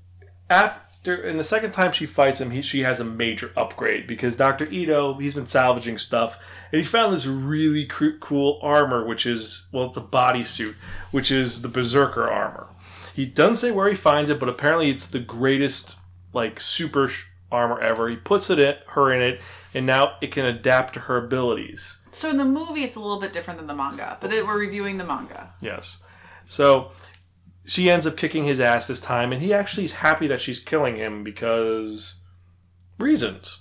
after, 0.51 0.81
and 1.05 1.39
the 1.39 1.45
second 1.45 1.73
time 1.73 1.93
she 1.93 2.07
fights 2.07 2.41
him, 2.41 2.51
he, 2.51 2.63
she 2.63 2.81
has 2.81 3.01
a 3.01 3.05
major 3.05 3.53
upgrade 3.57 4.07
because 4.07 4.37
Dr. 4.37 4.67
Ido, 4.67 5.15
he's 5.15 5.35
been 5.35 5.47
salvaging 5.47 5.99
stuff, 5.99 6.43
and 6.73 6.79
he 6.81 6.85
found 6.85 7.13
this 7.13 7.27
really 7.27 7.87
cr- 7.87 8.19
cool 8.21 8.59
armor, 8.63 9.05
which 9.07 9.25
is, 9.27 9.67
well, 9.73 9.87
it's 9.87 9.97
a 9.97 10.03
bodysuit, 10.03 10.75
which 11.11 11.31
is 11.31 11.63
the 11.63 11.69
Berserker 11.69 12.29
armor. 12.29 12.67
He 13.15 13.27
doesn't 13.27 13.57
say 13.57 13.71
where 13.71 13.89
he 13.89 13.95
finds 13.95 14.31
it, 14.31 14.39
but 14.41 14.49
apparently 14.49 14.91
it's 14.91 15.07
the 15.07 15.19
greatest, 15.19 15.97
like, 16.33 16.61
super 16.61 17.09
sh- 17.09 17.27
armor 17.51 17.81
ever. 17.81 18.09
He 18.09 18.17
puts 18.17 18.51
it 18.51 18.59
in, 18.59 18.77
her 18.89 19.13
in 19.13 19.23
it, 19.23 19.41
and 19.75 19.87
now 19.87 20.17
it 20.21 20.33
can 20.33 20.45
adapt 20.45 20.95
to 20.95 21.01
her 21.01 21.17
abilities. 21.17 21.99
So 22.11 22.31
in 22.31 22.37
the 22.37 22.45
movie, 22.45 22.85
it's 22.85 22.97
a 22.97 23.01
little 23.01 23.21
bit 23.21 23.33
different 23.33 23.59
than 23.59 23.67
the 23.67 23.75
manga, 23.75 24.19
but 24.21 24.31
we're 24.31 24.59
reviewing 24.59 24.99
the 24.99 25.05
manga. 25.05 25.51
Yes. 25.61 26.03
So 26.47 26.93
she 27.69 27.91
ends 27.91 28.07
up 28.07 28.17
kicking 28.17 28.45
his 28.45 28.61
ass 28.61 28.87
this 28.87 29.01
time, 29.01 29.31
and 29.31 29.43
he 29.43 29.53
actually 29.53 29.85
is 29.85 29.93
happy 29.93 30.27
that 30.27 30.41
she's 30.41 30.59
killing 30.59 30.97
him 30.97 31.23
because 31.23 32.23
reasons. 32.99 33.59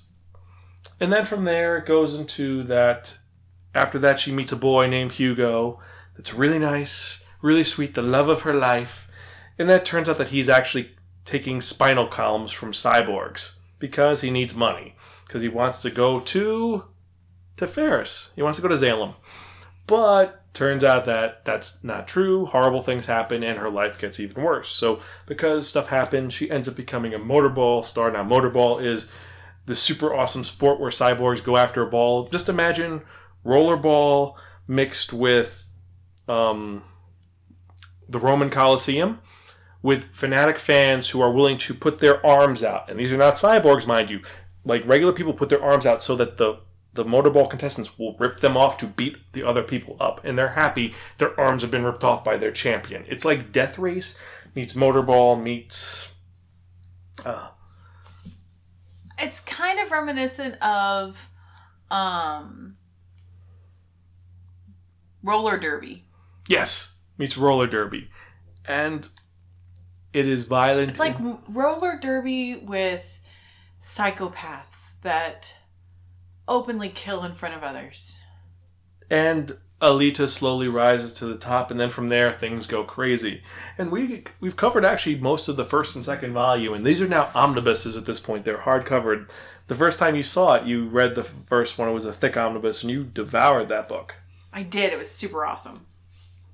And 0.97 1.11
then 1.11 1.25
from 1.25 1.43
there, 1.43 1.77
it 1.77 1.85
goes 1.85 2.15
into 2.15 2.63
that. 2.63 3.17
After 3.75 3.99
that, 3.99 4.17
she 4.17 4.31
meets 4.31 4.53
a 4.53 4.55
boy 4.55 4.87
named 4.87 5.11
Hugo 5.11 5.81
that's 6.15 6.33
really 6.33 6.57
nice, 6.57 7.21
really 7.41 7.65
sweet, 7.65 7.95
the 7.95 8.01
love 8.01 8.29
of 8.29 8.41
her 8.41 8.53
life. 8.53 9.09
And 9.59 9.69
that 9.69 9.85
turns 9.85 10.07
out 10.07 10.17
that 10.19 10.29
he's 10.29 10.47
actually 10.47 10.91
taking 11.25 11.59
spinal 11.59 12.07
columns 12.07 12.53
from 12.53 12.71
cyborgs 12.71 13.55
because 13.77 14.21
he 14.21 14.31
needs 14.31 14.55
money. 14.55 14.95
Because 15.27 15.41
he 15.41 15.49
wants 15.49 15.81
to 15.81 15.89
go 15.89 16.21
to 16.21 16.85
to 17.57 17.67
Ferris. 17.67 18.31
He 18.35 18.41
wants 18.41 18.57
to 18.57 18.61
go 18.61 18.69
to 18.69 18.75
Zalem. 18.75 19.15
But 19.85 20.45
turns 20.57 20.83
out 20.83 21.05
that 21.05 21.45
that's 21.45 21.83
not 21.83 22.07
true. 22.07 22.47
Horrible 22.47 22.81
things 22.81 23.05
happen, 23.05 23.43
and 23.43 23.59
her 23.59 23.69
life 23.69 23.99
gets 23.99 24.19
even 24.19 24.43
worse. 24.43 24.69
So, 24.69 24.99
because 25.27 25.69
stuff 25.69 25.87
happens, 25.87 26.33
she 26.33 26.49
ends 26.49 26.67
up 26.67 26.75
becoming 26.75 27.13
a 27.13 27.19
motorball 27.19 27.85
star. 27.85 28.11
Now, 28.11 28.23
motorball 28.23 28.81
is 28.81 29.07
the 29.67 29.75
super 29.75 30.13
awesome 30.13 30.43
sport 30.43 30.79
where 30.79 30.89
cyborgs 30.89 31.43
go 31.43 31.57
after 31.57 31.83
a 31.83 31.89
ball. 31.89 32.25
Just 32.25 32.49
imagine 32.49 33.03
rollerball 33.45 34.35
mixed 34.67 35.13
with 35.13 35.73
um, 36.27 36.83
the 38.09 38.19
Roman 38.19 38.49
Colosseum 38.49 39.19
with 39.83 40.05
fanatic 40.05 40.57
fans 40.57 41.09
who 41.09 41.21
are 41.21 41.31
willing 41.31 41.57
to 41.59 41.73
put 41.73 41.99
their 41.99 42.25
arms 42.25 42.63
out. 42.63 42.89
And 42.89 42.99
these 42.99 43.13
are 43.13 43.17
not 43.17 43.35
cyborgs, 43.35 43.85
mind 43.85 44.09
you. 44.09 44.21
Like 44.65 44.87
regular 44.87 45.13
people 45.13 45.33
put 45.33 45.49
their 45.49 45.63
arms 45.63 45.85
out 45.85 46.01
so 46.01 46.15
that 46.15 46.37
the 46.37 46.59
the 46.97 47.05
motorball 47.05 47.49
contestants 47.49 47.97
will 47.97 48.15
rip 48.17 48.41
them 48.41 48.57
off 48.57 48.77
to 48.79 48.85
beat 48.87 49.15
the 49.31 49.43
other 49.43 49.63
people 49.63 49.95
up, 50.01 50.19
and 50.25 50.37
they're 50.37 50.49
happy 50.49 50.93
their 51.17 51.39
arms 51.39 51.61
have 51.61 51.71
been 51.71 51.85
ripped 51.85 52.03
off 52.03 52.23
by 52.25 52.35
their 52.35 52.51
champion. 52.51 53.05
It's 53.07 53.23
like 53.23 53.53
Death 53.53 53.79
Race 53.79 54.19
meets 54.53 54.73
motorball 54.73 55.41
meets. 55.41 56.09
Uh, 57.25 57.47
It's 59.19 59.39
kind 59.39 59.79
of 59.79 59.89
reminiscent 59.91 60.61
of 60.61 61.29
um 61.89 62.75
roller 65.23 65.57
derby. 65.57 66.03
yes, 66.47 66.97
meets 67.17 67.37
roller 67.37 67.67
derby, 67.67 68.09
and 68.65 69.07
it 70.13 70.27
is 70.27 70.43
violent. 70.43 70.89
It's 70.91 70.99
like 70.99 71.15
roller 71.47 71.97
derby 72.01 72.55
with 72.55 73.19
psychopaths 73.81 74.99
that 75.01 75.53
openly 76.47 76.89
kill 76.89 77.23
in 77.23 77.33
front 77.33 77.55
of 77.55 77.63
others. 77.63 78.19
and 79.09 79.57
Alita 79.79 80.27
slowly 80.27 80.67
rises 80.67 81.13
to 81.13 81.25
the 81.27 81.37
top, 81.37 81.69
and 81.69 81.79
then 81.79 81.91
from 81.91 82.09
there 82.09 82.31
things 82.31 82.65
go 82.65 82.83
crazy. 82.83 83.43
And 83.77 83.91
we 83.91 84.23
we've 84.39 84.55
covered 84.55 84.83
actually 84.83 85.17
most 85.17 85.47
of 85.47 85.55
the 85.55 85.65
first 85.65 85.93
and 85.95 86.03
second 86.03 86.33
volume, 86.33 86.73
and 86.73 86.83
these 86.83 86.99
are 86.99 87.07
now 87.07 87.29
omnibuses 87.35 87.95
at 87.95 88.05
this 88.07 88.19
point. 88.19 88.43
They're 88.43 88.61
hard 88.61 88.85
covered. 88.87 89.29
The 89.67 89.75
first 89.75 89.99
time 89.99 90.15
you 90.15 90.23
saw 90.23 90.55
it, 90.55 90.65
you 90.65 90.87
read 90.87 91.13
the 91.13 91.23
first 91.23 91.77
one. 91.77 91.87
It 91.87 91.91
was 91.93 92.05
a 92.05 92.11
thick 92.13 92.35
omnibus, 92.37 92.81
and 92.81 92.89
you 92.89 93.03
devoured 93.03 93.69
that 93.69 93.87
book, 93.87 94.15
I 94.51 94.63
did. 94.63 94.91
It 94.91 94.97
was 94.97 95.11
super 95.11 95.45
awesome. 95.45 95.85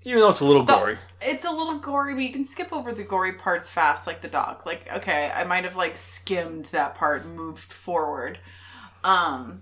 even 0.03 0.19
though 0.19 0.29
it's 0.29 0.41
a 0.41 0.45
little 0.45 0.65
The- 0.65 0.75
gory. 0.77 0.97
It's 1.21 1.45
a 1.45 1.51
little 1.51 1.77
gory, 1.79 2.13
but 2.15 2.23
you 2.23 2.33
can 2.33 2.43
skip 2.43 2.73
over 2.73 2.91
the 2.91 3.03
gory 3.05 3.31
parts 3.31 3.69
fast, 3.69 4.05
like 4.05 4.19
the 4.21 4.27
dog. 4.27 4.65
Like, 4.65 4.85
okay, 4.97 5.31
I 5.33 5.45
might 5.45 5.63
have 5.63 5.77
like 5.77 5.95
skimmed 5.95 6.65
that 6.73 6.95
part 6.95 7.23
and 7.23 7.37
moved 7.37 7.71
forward. 7.71 8.39
Um, 9.05 9.61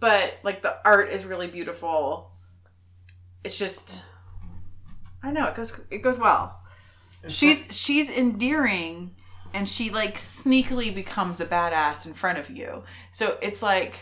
but 0.00 0.38
like 0.42 0.62
the 0.62 0.76
art 0.84 1.10
is 1.10 1.24
really 1.24 1.48
beautiful. 1.48 2.32
It's 3.44 3.58
just, 3.58 4.04
I 5.22 5.32
know 5.32 5.46
it 5.46 5.54
goes 5.54 5.78
it 5.90 5.98
goes 5.98 6.18
well. 6.18 6.60
She's 7.28 7.76
she's 7.76 8.10
endearing, 8.10 9.14
and 9.54 9.68
she 9.68 9.90
like 9.90 10.16
sneakily 10.16 10.94
becomes 10.94 11.40
a 11.40 11.46
badass 11.46 12.06
in 12.06 12.14
front 12.14 12.38
of 12.38 12.50
you. 12.50 12.84
So 13.12 13.38
it's 13.40 13.62
like, 13.62 14.00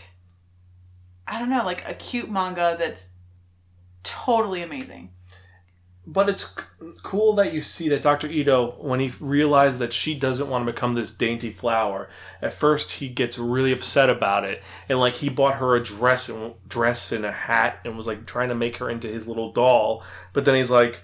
I 1.27 1.39
don't 1.39 1.49
know, 1.49 1.63
like 1.63 1.87
a 1.87 1.93
cute 1.93 2.31
manga 2.31 2.75
that's 2.79 3.09
totally 4.03 4.63
amazing. 4.63 5.11
But 6.07 6.29
it's 6.29 6.55
c- 6.55 6.63
cool 7.03 7.33
that 7.35 7.53
you 7.53 7.61
see 7.61 7.87
that 7.89 8.01
Dr. 8.01 8.27
Ido, 8.27 8.71
when 8.79 8.99
he 8.99 9.13
realized 9.19 9.77
that 9.79 9.93
she 9.93 10.15
doesn't 10.17 10.49
want 10.49 10.65
to 10.65 10.71
become 10.73 10.95
this 10.95 11.11
dainty 11.13 11.51
flower, 11.51 12.09
at 12.41 12.53
first 12.53 12.93
he 12.93 13.07
gets 13.07 13.37
really 13.37 13.71
upset 13.71 14.09
about 14.09 14.43
it, 14.43 14.63
and 14.89 14.97
like 14.99 15.13
he 15.13 15.29
bought 15.29 15.55
her 15.55 15.75
a 15.75 15.83
dress 15.83 16.27
and 16.27 16.55
dress 16.67 17.11
and 17.11 17.23
a 17.23 17.31
hat, 17.31 17.79
and 17.85 17.95
was 17.95 18.07
like 18.07 18.25
trying 18.25 18.49
to 18.49 18.55
make 18.55 18.77
her 18.77 18.89
into 18.89 19.07
his 19.07 19.27
little 19.27 19.51
doll. 19.51 20.03
But 20.33 20.43
then 20.45 20.55
he's 20.55 20.71
like, 20.71 21.03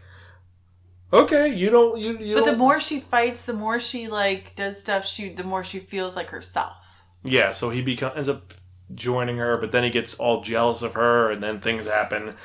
"Okay, 1.14 1.54
you 1.54 1.70
don't, 1.70 2.00
you, 2.00 2.18
you." 2.18 2.36
But 2.36 2.46
the 2.46 2.52
don't- 2.52 2.60
more 2.60 2.80
she 2.80 3.00
fights, 3.00 3.44
the 3.44 3.54
more 3.54 3.80
she 3.80 4.08
like 4.08 4.56
does 4.56 4.80
stuff. 4.80 5.06
She 5.06 5.30
the 5.30 5.44
more 5.44 5.64
she 5.64 5.80
feels 5.80 6.16
like 6.16 6.30
herself. 6.30 6.76
yeah, 7.24 7.52
so 7.52 7.70
he 7.70 7.82
become, 7.82 8.14
ends 8.16 8.30
up 8.30 8.54
joining 8.96 9.38
her, 9.38 9.58
but 9.60 9.72
then 9.72 9.84
he 9.84 9.90
gets 9.90 10.16
all 10.16 10.42
jealous 10.42 10.82
of 10.82 10.94
her, 10.96 11.30
and 11.32 11.42
then 11.44 11.60
things 11.60 11.86
happen. 11.86 12.36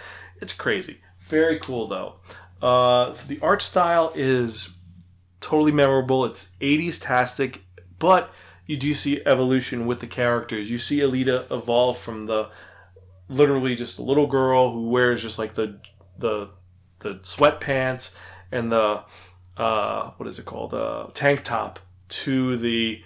It's 0.40 0.52
crazy. 0.52 0.98
Very 1.20 1.58
cool 1.60 1.86
though. 1.86 2.16
Uh, 2.62 3.12
so 3.12 3.28
the 3.28 3.40
art 3.40 3.60
style 3.60 4.12
is 4.14 4.76
totally 5.40 5.72
memorable. 5.72 6.24
It's 6.24 6.52
80s 6.60 7.02
tastic, 7.02 7.64
but 7.98 8.32
you 8.66 8.76
do 8.76 8.94
see 8.94 9.20
evolution 9.26 9.86
with 9.86 10.00
the 10.00 10.06
characters. 10.06 10.70
You 10.70 10.78
see 10.78 11.00
Alita 11.00 11.50
evolve 11.50 11.98
from 11.98 12.26
the 12.26 12.50
literally 13.28 13.74
just 13.74 13.98
a 13.98 14.02
little 14.02 14.26
girl 14.26 14.72
who 14.72 14.88
wears 14.88 15.22
just 15.22 15.38
like 15.38 15.54
the 15.54 15.80
the 16.18 16.50
the 17.00 17.14
sweatpants 17.16 18.14
and 18.52 18.70
the 18.70 19.02
uh, 19.56 20.10
what 20.16 20.28
is 20.28 20.38
it 20.38 20.44
called 20.44 20.74
uh, 20.74 21.08
tank 21.14 21.42
top 21.42 21.80
to 22.08 22.56
the 22.58 23.02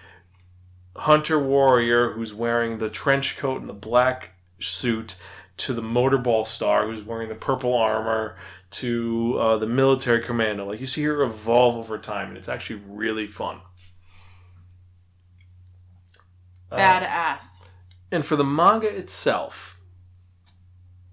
hunter 0.96 1.38
warrior 1.38 2.12
who's 2.12 2.34
wearing 2.34 2.78
the 2.78 2.90
trench 2.90 3.36
coat 3.36 3.60
and 3.60 3.68
the 3.68 3.74
black 3.74 4.30
suit 4.58 5.16
to 5.58 5.72
the 5.72 5.82
motorball 5.82 6.46
star 6.46 6.86
who's 6.86 7.02
wearing 7.02 7.28
the 7.28 7.34
purple 7.34 7.74
armor 7.74 8.36
to 8.70 9.36
uh, 9.38 9.56
the 9.56 9.66
military 9.66 10.20
commando 10.20 10.64
like 10.64 10.80
you 10.80 10.86
see 10.86 11.02
her 11.04 11.22
evolve 11.22 11.76
over 11.76 11.98
time 11.98 12.28
and 12.28 12.36
it's 12.36 12.48
actually 12.48 12.80
really 12.88 13.26
fun. 13.26 13.60
Uh, 16.70 16.76
Badass. 16.76 17.62
and 18.10 18.24
for 18.24 18.34
the 18.36 18.44
manga 18.44 18.88
itself 18.88 19.80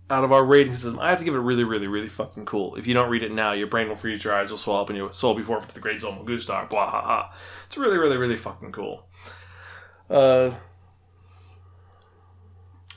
out 0.10 0.24
of 0.24 0.32
our 0.32 0.44
rating 0.44 0.74
system 0.74 1.00
i 1.00 1.10
have 1.10 1.20
to 1.20 1.24
give 1.24 1.36
it 1.36 1.40
really 1.40 1.64
really 1.64 1.88
really 1.88 2.10
fucking 2.10 2.46
cool. 2.46 2.76
If 2.76 2.88
you 2.88 2.94
don't 2.94 3.10
read 3.10 3.24
it 3.24 3.32
now 3.32 3.54
your 3.54 3.68
brain 3.68 3.88
will 3.88 3.96
freeze 3.96 4.24
your 4.24 4.34
eyes 4.34 4.52
will 4.52 4.58
swell 4.58 4.78
up 4.78 4.90
and 4.90 4.98
your 4.98 5.14
soul 5.14 5.36
be 5.36 5.44
forfeit 5.44 5.70
to 5.70 5.76
the 5.76 5.82
great 5.82 6.02
Zolmo 6.02 6.26
Gustar 6.26 6.70
blah 6.70 6.90
ha 6.90 7.02
ha. 7.02 7.36
It's 7.68 7.78
really 7.78 7.98
really 7.98 8.18
really 8.18 8.38
fucking 8.38 8.72
cool. 8.72 9.08
Uh 10.10 10.52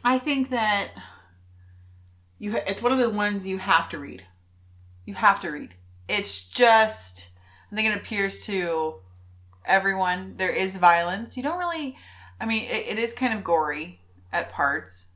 I 0.02 0.18
think 0.18 0.50
that 0.50 0.90
you. 2.38 2.52
Ha- 2.52 2.64
it's 2.66 2.82
one 2.82 2.92
of 2.92 2.98
the 2.98 3.10
ones 3.10 3.46
you 3.46 3.58
have 3.58 3.88
to 3.90 3.98
read. 3.98 4.24
You 5.04 5.14
have 5.14 5.40
to 5.40 5.50
read. 5.50 5.74
It's 6.08 6.46
just. 6.48 7.30
I 7.70 7.74
think 7.76 7.88
it 7.92 7.96
appears 7.96 8.44
to 8.46 8.96
everyone. 9.64 10.34
There 10.36 10.50
is 10.50 10.76
violence. 10.76 11.36
You 11.36 11.42
don't 11.42 11.58
really. 11.58 11.96
I 12.40 12.46
mean, 12.46 12.64
it, 12.64 12.86
it 12.88 12.98
is 12.98 13.12
kind 13.12 13.36
of 13.36 13.42
gory 13.44 14.00
at 14.32 14.52
parts. 14.52 15.08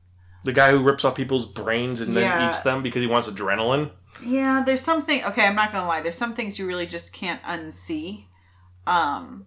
The 0.45 0.53
guy 0.53 0.71
who 0.71 0.83
rips 0.83 1.05
off 1.05 1.15
people's 1.15 1.47
brains 1.47 2.01
and 2.01 2.15
then 2.17 2.23
Yeah. 2.23 2.49
eats 2.49 2.61
them 2.61 2.83
because 2.83 3.03
he 3.03 3.07
wants 3.07 3.29
adrenaline. 3.29 3.91
Yeah, 4.25 4.63
there's 4.65 4.81
something. 4.81 5.23
Okay, 5.25 5.47
I'm 5.47 5.55
not 5.55 5.71
gonna 5.73 5.87
lie. 5.87 6.01
There's 6.01 6.17
some 6.17 6.35
things 6.35 6.59
you 6.59 6.67
really 6.67 6.87
just 6.87 7.13
can't 7.13 7.43
unsee. 7.43 8.25
Um, 8.87 9.47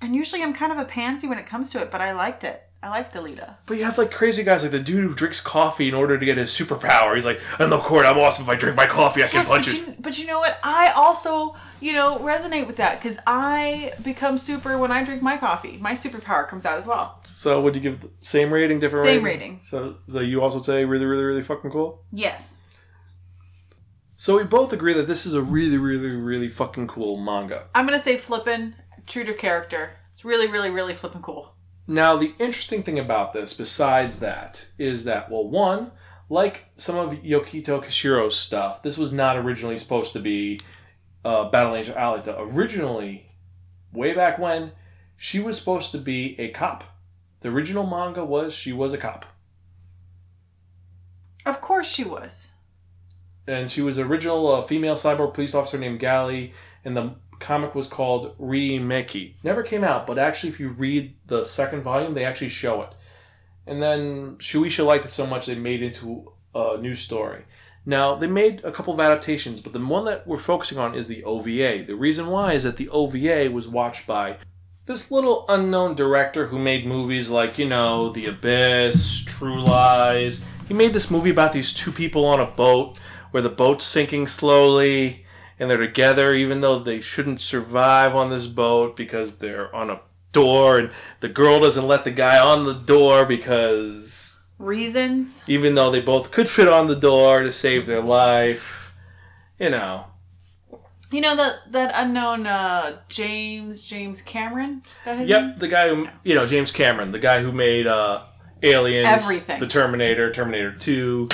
And 0.00 0.16
usually 0.16 0.42
I'm 0.42 0.54
kind 0.54 0.72
of 0.72 0.78
a 0.78 0.84
pansy 0.86 1.28
when 1.28 1.38
it 1.38 1.46
comes 1.46 1.68
to 1.70 1.82
it, 1.82 1.90
but 1.90 2.00
I 2.00 2.12
liked 2.12 2.42
it. 2.44 2.62
I 2.82 2.88
liked 2.88 3.14
Alita. 3.14 3.56
But 3.66 3.76
you 3.76 3.84
have 3.84 3.98
like 3.98 4.10
crazy 4.10 4.42
guys 4.42 4.62
like 4.62 4.72
the 4.72 4.80
dude 4.80 5.04
who 5.04 5.14
drinks 5.14 5.40
coffee 5.40 5.86
in 5.88 5.94
order 5.94 6.18
to 6.18 6.24
get 6.24 6.38
his 6.38 6.50
superpower. 6.50 7.14
He's 7.14 7.26
like, 7.26 7.40
in 7.58 7.68
the 7.68 7.78
court, 7.78 8.06
I'm 8.06 8.18
awesome. 8.18 8.44
If 8.44 8.48
I 8.48 8.54
drink 8.54 8.74
my 8.74 8.86
coffee, 8.86 9.22
I 9.22 9.28
can 9.28 9.44
punch 9.44 9.66
but 9.66 9.74
it. 9.74 9.86
you, 9.86 9.94
but 9.98 10.18
you 10.18 10.26
know 10.26 10.38
what? 10.38 10.58
I 10.62 10.92
also, 10.96 11.54
you 11.80 11.92
know, 11.92 12.18
resonate 12.20 12.66
with 12.66 12.76
that 12.76 13.02
because 13.02 13.18
I 13.26 13.92
become 14.02 14.38
super 14.38 14.78
when 14.78 14.90
I 14.92 15.04
drink 15.04 15.20
my 15.20 15.36
coffee. 15.36 15.76
My 15.78 15.92
superpower 15.92 16.48
comes 16.48 16.64
out 16.64 16.78
as 16.78 16.86
well. 16.86 17.20
So 17.24 17.60
would 17.60 17.74
you 17.74 17.82
give 17.82 18.00
the 18.00 18.10
same 18.20 18.50
rating, 18.50 18.80
different 18.80 19.06
Same 19.06 19.22
rating? 19.22 19.40
rating. 19.40 19.62
So, 19.62 19.96
so 20.06 20.20
you 20.20 20.40
also 20.40 20.62
say 20.62 20.86
really, 20.86 21.04
really, 21.04 21.24
really 21.24 21.42
fucking 21.42 21.70
cool. 21.70 22.02
Yes. 22.12 22.62
So 24.16 24.38
we 24.38 24.44
both 24.44 24.72
agree 24.72 24.94
that 24.94 25.06
this 25.06 25.26
is 25.26 25.34
a 25.34 25.42
really, 25.42 25.76
really, 25.76 26.08
really 26.08 26.48
fucking 26.48 26.88
cool 26.88 27.18
manga. 27.18 27.66
I'm 27.74 27.86
going 27.86 27.98
to 27.98 28.02
say 28.02 28.16
flippin', 28.16 28.74
true 29.06 29.24
to 29.24 29.34
character. 29.34 29.92
It's 30.14 30.24
really, 30.24 30.46
really, 30.46 30.70
really 30.70 30.94
flippin' 30.94 31.22
cool. 31.22 31.54
Now, 31.86 32.16
the 32.16 32.34
interesting 32.38 32.82
thing 32.82 32.98
about 32.98 33.32
this, 33.32 33.54
besides 33.54 34.20
that, 34.20 34.70
is 34.78 35.04
that, 35.04 35.30
well, 35.30 35.48
one, 35.48 35.90
like 36.28 36.66
some 36.76 36.96
of 36.96 37.18
Yukito 37.18 37.82
Kishiro's 37.82 38.36
stuff, 38.36 38.82
this 38.82 38.96
was 38.96 39.12
not 39.12 39.36
originally 39.36 39.78
supposed 39.78 40.12
to 40.12 40.20
be 40.20 40.60
uh, 41.24 41.50
Battle 41.50 41.74
Angel 41.74 41.94
Alita. 41.96 42.36
Originally, 42.54 43.26
way 43.92 44.14
back 44.14 44.38
when, 44.38 44.72
she 45.16 45.40
was 45.40 45.58
supposed 45.58 45.90
to 45.92 45.98
be 45.98 46.38
a 46.38 46.48
cop. 46.50 46.84
The 47.40 47.48
original 47.48 47.86
manga 47.86 48.24
was 48.24 48.54
she 48.54 48.72
was 48.72 48.92
a 48.92 48.98
cop. 48.98 49.26
Of 51.44 51.60
course 51.60 51.88
she 51.88 52.04
was. 52.04 52.48
And 53.46 53.70
she 53.70 53.82
was 53.82 53.96
the 53.96 54.04
original 54.04 54.46
uh, 54.52 54.62
female 54.62 54.94
cyborg 54.94 55.34
police 55.34 55.54
officer 55.54 55.78
named 55.78 55.98
Gally, 55.98 56.52
and 56.84 56.96
the 56.96 57.14
comic 57.40 57.74
was 57.74 57.88
called 57.88 58.38
Remeki. 58.38 59.34
Never 59.42 59.62
came 59.62 59.82
out, 59.82 60.06
but 60.06 60.18
actually, 60.18 60.50
if 60.50 60.60
you 60.60 60.68
read 60.68 61.14
the 61.26 61.44
second 61.44 61.82
volume, 61.82 62.14
they 62.14 62.24
actually 62.24 62.50
show 62.50 62.82
it. 62.82 62.94
And 63.66 63.82
then 63.82 64.36
Shueisha 64.36 64.84
liked 64.84 65.04
it 65.04 65.10
so 65.10 65.26
much 65.26 65.46
they 65.46 65.54
made 65.54 65.82
it 65.82 65.86
into 65.86 66.32
a 66.54 66.76
new 66.78 66.94
story. 66.94 67.44
Now, 67.86 68.14
they 68.14 68.26
made 68.26 68.62
a 68.62 68.72
couple 68.72 68.92
of 68.92 69.00
adaptations, 69.00 69.60
but 69.60 69.72
the 69.72 69.84
one 69.84 70.04
that 70.04 70.26
we're 70.26 70.36
focusing 70.36 70.78
on 70.78 70.94
is 70.94 71.08
the 71.08 71.24
OVA. 71.24 71.84
The 71.84 71.94
reason 71.94 72.26
why 72.26 72.52
is 72.52 72.64
that 72.64 72.76
the 72.76 72.90
OVA 72.90 73.50
was 73.50 73.68
watched 73.68 74.06
by 74.06 74.36
this 74.86 75.10
little 75.10 75.46
unknown 75.48 75.94
director 75.94 76.46
who 76.46 76.58
made 76.58 76.86
movies 76.86 77.30
like, 77.30 77.58
you 77.58 77.68
know, 77.68 78.10
The 78.10 78.26
Abyss, 78.26 79.24
True 79.24 79.64
Lies. 79.64 80.44
He 80.68 80.74
made 80.74 80.92
this 80.92 81.10
movie 81.10 81.30
about 81.30 81.52
these 81.52 81.72
two 81.72 81.92
people 81.92 82.26
on 82.26 82.40
a 82.40 82.46
boat 82.46 82.98
where 83.30 83.42
the 83.42 83.48
boat's 83.48 83.84
sinking 83.84 84.26
slowly 84.26 85.24
and 85.60 85.70
they're 85.70 85.76
together 85.76 86.34
even 86.34 86.62
though 86.62 86.80
they 86.80 87.00
shouldn't 87.00 87.40
survive 87.40 88.16
on 88.16 88.30
this 88.30 88.46
boat 88.46 88.96
because 88.96 89.36
they're 89.36 89.72
on 89.76 89.90
a 89.90 90.00
door 90.32 90.78
and 90.78 90.90
the 91.20 91.28
girl 91.28 91.60
doesn't 91.60 91.86
let 91.86 92.02
the 92.04 92.10
guy 92.10 92.38
on 92.38 92.64
the 92.64 92.72
door 92.74 93.24
because 93.24 94.38
Reasons? 94.58 95.44
even 95.46 95.74
though 95.74 95.90
they 95.90 96.00
both 96.00 96.30
could 96.32 96.48
fit 96.48 96.68
on 96.68 96.88
the 96.88 96.96
door 96.96 97.42
to 97.42 97.52
save 97.52 97.86
their 97.86 98.02
life, 98.02 98.92
you 99.58 99.70
know. 99.70 100.06
You 101.12 101.20
know 101.20 101.34
that 101.34 101.72
that 101.72 101.90
unknown 101.94 102.46
uh, 102.46 102.98
James 103.08 103.82
James 103.82 104.22
Cameron. 104.22 104.82
Yep, 105.04 105.58
the 105.58 105.66
guy 105.66 105.88
who 105.88 106.06
you 106.22 106.36
know 106.36 106.46
James 106.46 106.70
Cameron, 106.70 107.10
the 107.10 107.18
guy 107.18 107.42
who 107.42 107.50
made 107.50 107.88
uh, 107.88 108.22
Aliens, 108.62 109.08
Everything. 109.08 109.58
the 109.58 109.66
Terminator, 109.66 110.32
Terminator 110.32 110.70
Two, 110.70 111.28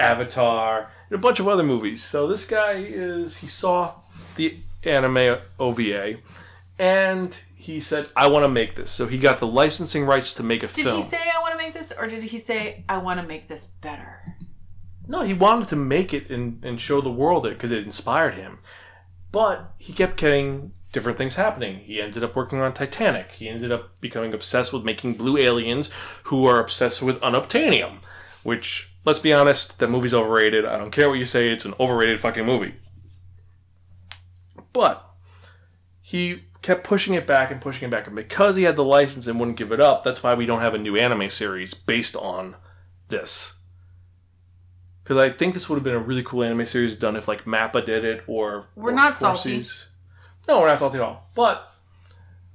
Avatar, 0.00 0.90
and 1.10 1.18
a 1.18 1.20
bunch 1.20 1.40
of 1.40 1.48
other 1.48 1.62
movies. 1.62 2.02
So 2.02 2.26
this 2.26 2.46
guy 2.46 2.74
is 2.74 3.38
he 3.38 3.46
saw 3.46 3.94
the 4.36 4.56
anime 4.84 5.38
OVA, 5.58 6.16
and 6.78 7.42
he 7.56 7.80
said, 7.80 8.08
"I 8.16 8.28
want 8.28 8.44
to 8.44 8.48
make 8.48 8.74
this." 8.76 8.90
So 8.90 9.06
he 9.06 9.18
got 9.18 9.38
the 9.38 9.46
licensing 9.46 10.04
rights 10.04 10.34
to 10.34 10.42
make 10.42 10.62
a 10.62 10.68
Did 10.68 10.84
film. 10.84 10.96
Did 10.96 11.04
he 11.04 11.10
say 11.10 11.30
I 11.36 11.40
want 11.40 11.52
to 11.52 11.58
make 11.58 11.74
this, 11.74 11.92
or 11.98 12.06
did 12.06 12.22
he 12.22 12.38
say 12.38 12.84
I 12.88 12.98
want 12.98 13.20
to 13.20 13.26
make 13.26 13.48
this 13.48 13.66
better? 13.66 14.22
No, 15.06 15.22
he 15.22 15.32
wanted 15.32 15.68
to 15.68 15.76
make 15.76 16.12
it 16.12 16.30
and, 16.30 16.62
and 16.62 16.78
show 16.78 17.00
the 17.00 17.10
world 17.10 17.46
it 17.46 17.54
because 17.54 17.72
it 17.72 17.82
inspired 17.82 18.34
him. 18.34 18.58
But 19.32 19.72
he 19.78 19.94
kept 19.94 20.18
getting 20.18 20.72
different 20.92 21.18
things 21.18 21.36
happening. 21.36 21.78
He 21.78 22.00
ended 22.00 22.22
up 22.22 22.36
working 22.36 22.60
on 22.60 22.72
Titanic. 22.72 23.32
He 23.32 23.48
ended 23.48 23.72
up 23.72 24.00
becoming 24.00 24.34
obsessed 24.34 24.72
with 24.72 24.84
making 24.84 25.14
blue 25.14 25.38
aliens 25.38 25.90
who 26.24 26.46
are 26.46 26.60
obsessed 26.60 27.02
with 27.02 27.20
unobtainium. 27.20 27.98
Which, 28.42 28.87
let's 29.08 29.18
be 29.18 29.32
honest, 29.32 29.80
that 29.80 29.90
movie's 29.90 30.14
overrated. 30.14 30.64
I 30.64 30.78
don't 30.78 30.92
care 30.92 31.08
what 31.08 31.18
you 31.18 31.24
say, 31.24 31.50
it's 31.50 31.64
an 31.64 31.74
overrated 31.80 32.20
fucking 32.20 32.46
movie. 32.46 32.74
But 34.72 35.04
he 36.00 36.44
kept 36.62 36.84
pushing 36.84 37.14
it 37.14 37.26
back 37.26 37.50
and 37.50 37.60
pushing 37.60 37.88
it 37.88 37.90
back. 37.90 38.06
And 38.06 38.14
because 38.14 38.56
he 38.56 38.62
had 38.62 38.76
the 38.76 38.84
license 38.84 39.26
and 39.26 39.38
wouldn't 39.40 39.56
give 39.56 39.72
it 39.72 39.80
up, 39.80 40.04
that's 40.04 40.22
why 40.22 40.34
we 40.34 40.46
don't 40.46 40.60
have 40.60 40.74
a 40.74 40.78
new 40.78 40.96
anime 40.96 41.28
series 41.30 41.74
based 41.74 42.14
on 42.14 42.56
this. 43.08 43.58
Because 45.02 45.16
I 45.16 45.30
think 45.30 45.54
this 45.54 45.68
would 45.68 45.76
have 45.76 45.84
been 45.84 45.94
a 45.94 45.98
really 45.98 46.22
cool 46.22 46.44
anime 46.44 46.66
series 46.66 46.94
done 46.94 47.16
if 47.16 47.26
like 47.26 47.44
Mappa 47.44 47.84
did 47.84 48.04
it 48.04 48.24
or 48.26 48.66
We're 48.76 48.90
or 48.90 48.94
not 48.94 49.18
salty. 49.18 49.64
No, 50.46 50.60
we're 50.60 50.68
not 50.68 50.78
salty 50.78 50.98
at 50.98 51.02
all. 51.02 51.30
But 51.34 51.72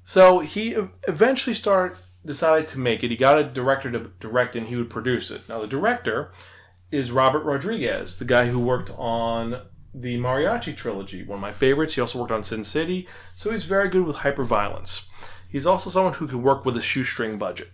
so 0.04 0.40
he 0.40 0.76
eventually 1.08 1.56
started 1.56 1.98
decided 2.26 2.68
to 2.70 2.80
make 2.80 3.04
it. 3.04 3.12
He 3.12 3.18
got 3.18 3.40
a 3.40 3.44
director 3.44 3.92
to 3.92 4.12
direct 4.20 4.56
and 4.56 4.68
he 4.68 4.76
would 4.76 4.90
produce 4.90 5.32
it. 5.32 5.48
Now 5.50 5.60
the 5.60 5.68
director 5.68 6.32
is 6.92 7.12
Robert 7.12 7.44
Rodriguez, 7.44 8.18
the 8.18 8.26
guy 8.26 8.48
who 8.48 8.60
worked 8.60 8.92
on 8.92 9.62
the 9.94 10.18
Mariachi 10.18 10.76
trilogy, 10.76 11.24
one 11.24 11.38
of 11.38 11.42
my 11.42 11.52
favorites. 11.52 11.96
He 11.96 12.02
also 12.02 12.20
worked 12.20 12.32
on 12.32 12.44
Sin 12.44 12.64
City, 12.64 13.08
so 13.36 13.52
he's 13.52 13.66
very 13.66 13.90
good 13.90 14.06
with 14.06 14.18
hyperviolence. 14.18 15.08
He's 15.48 15.66
also 15.66 15.90
someone 15.90 16.14
who 16.14 16.28
can 16.28 16.42
work 16.42 16.66
with 16.66 16.76
a 16.78 16.82
shoestring 16.82 17.38
budget. 17.38 17.72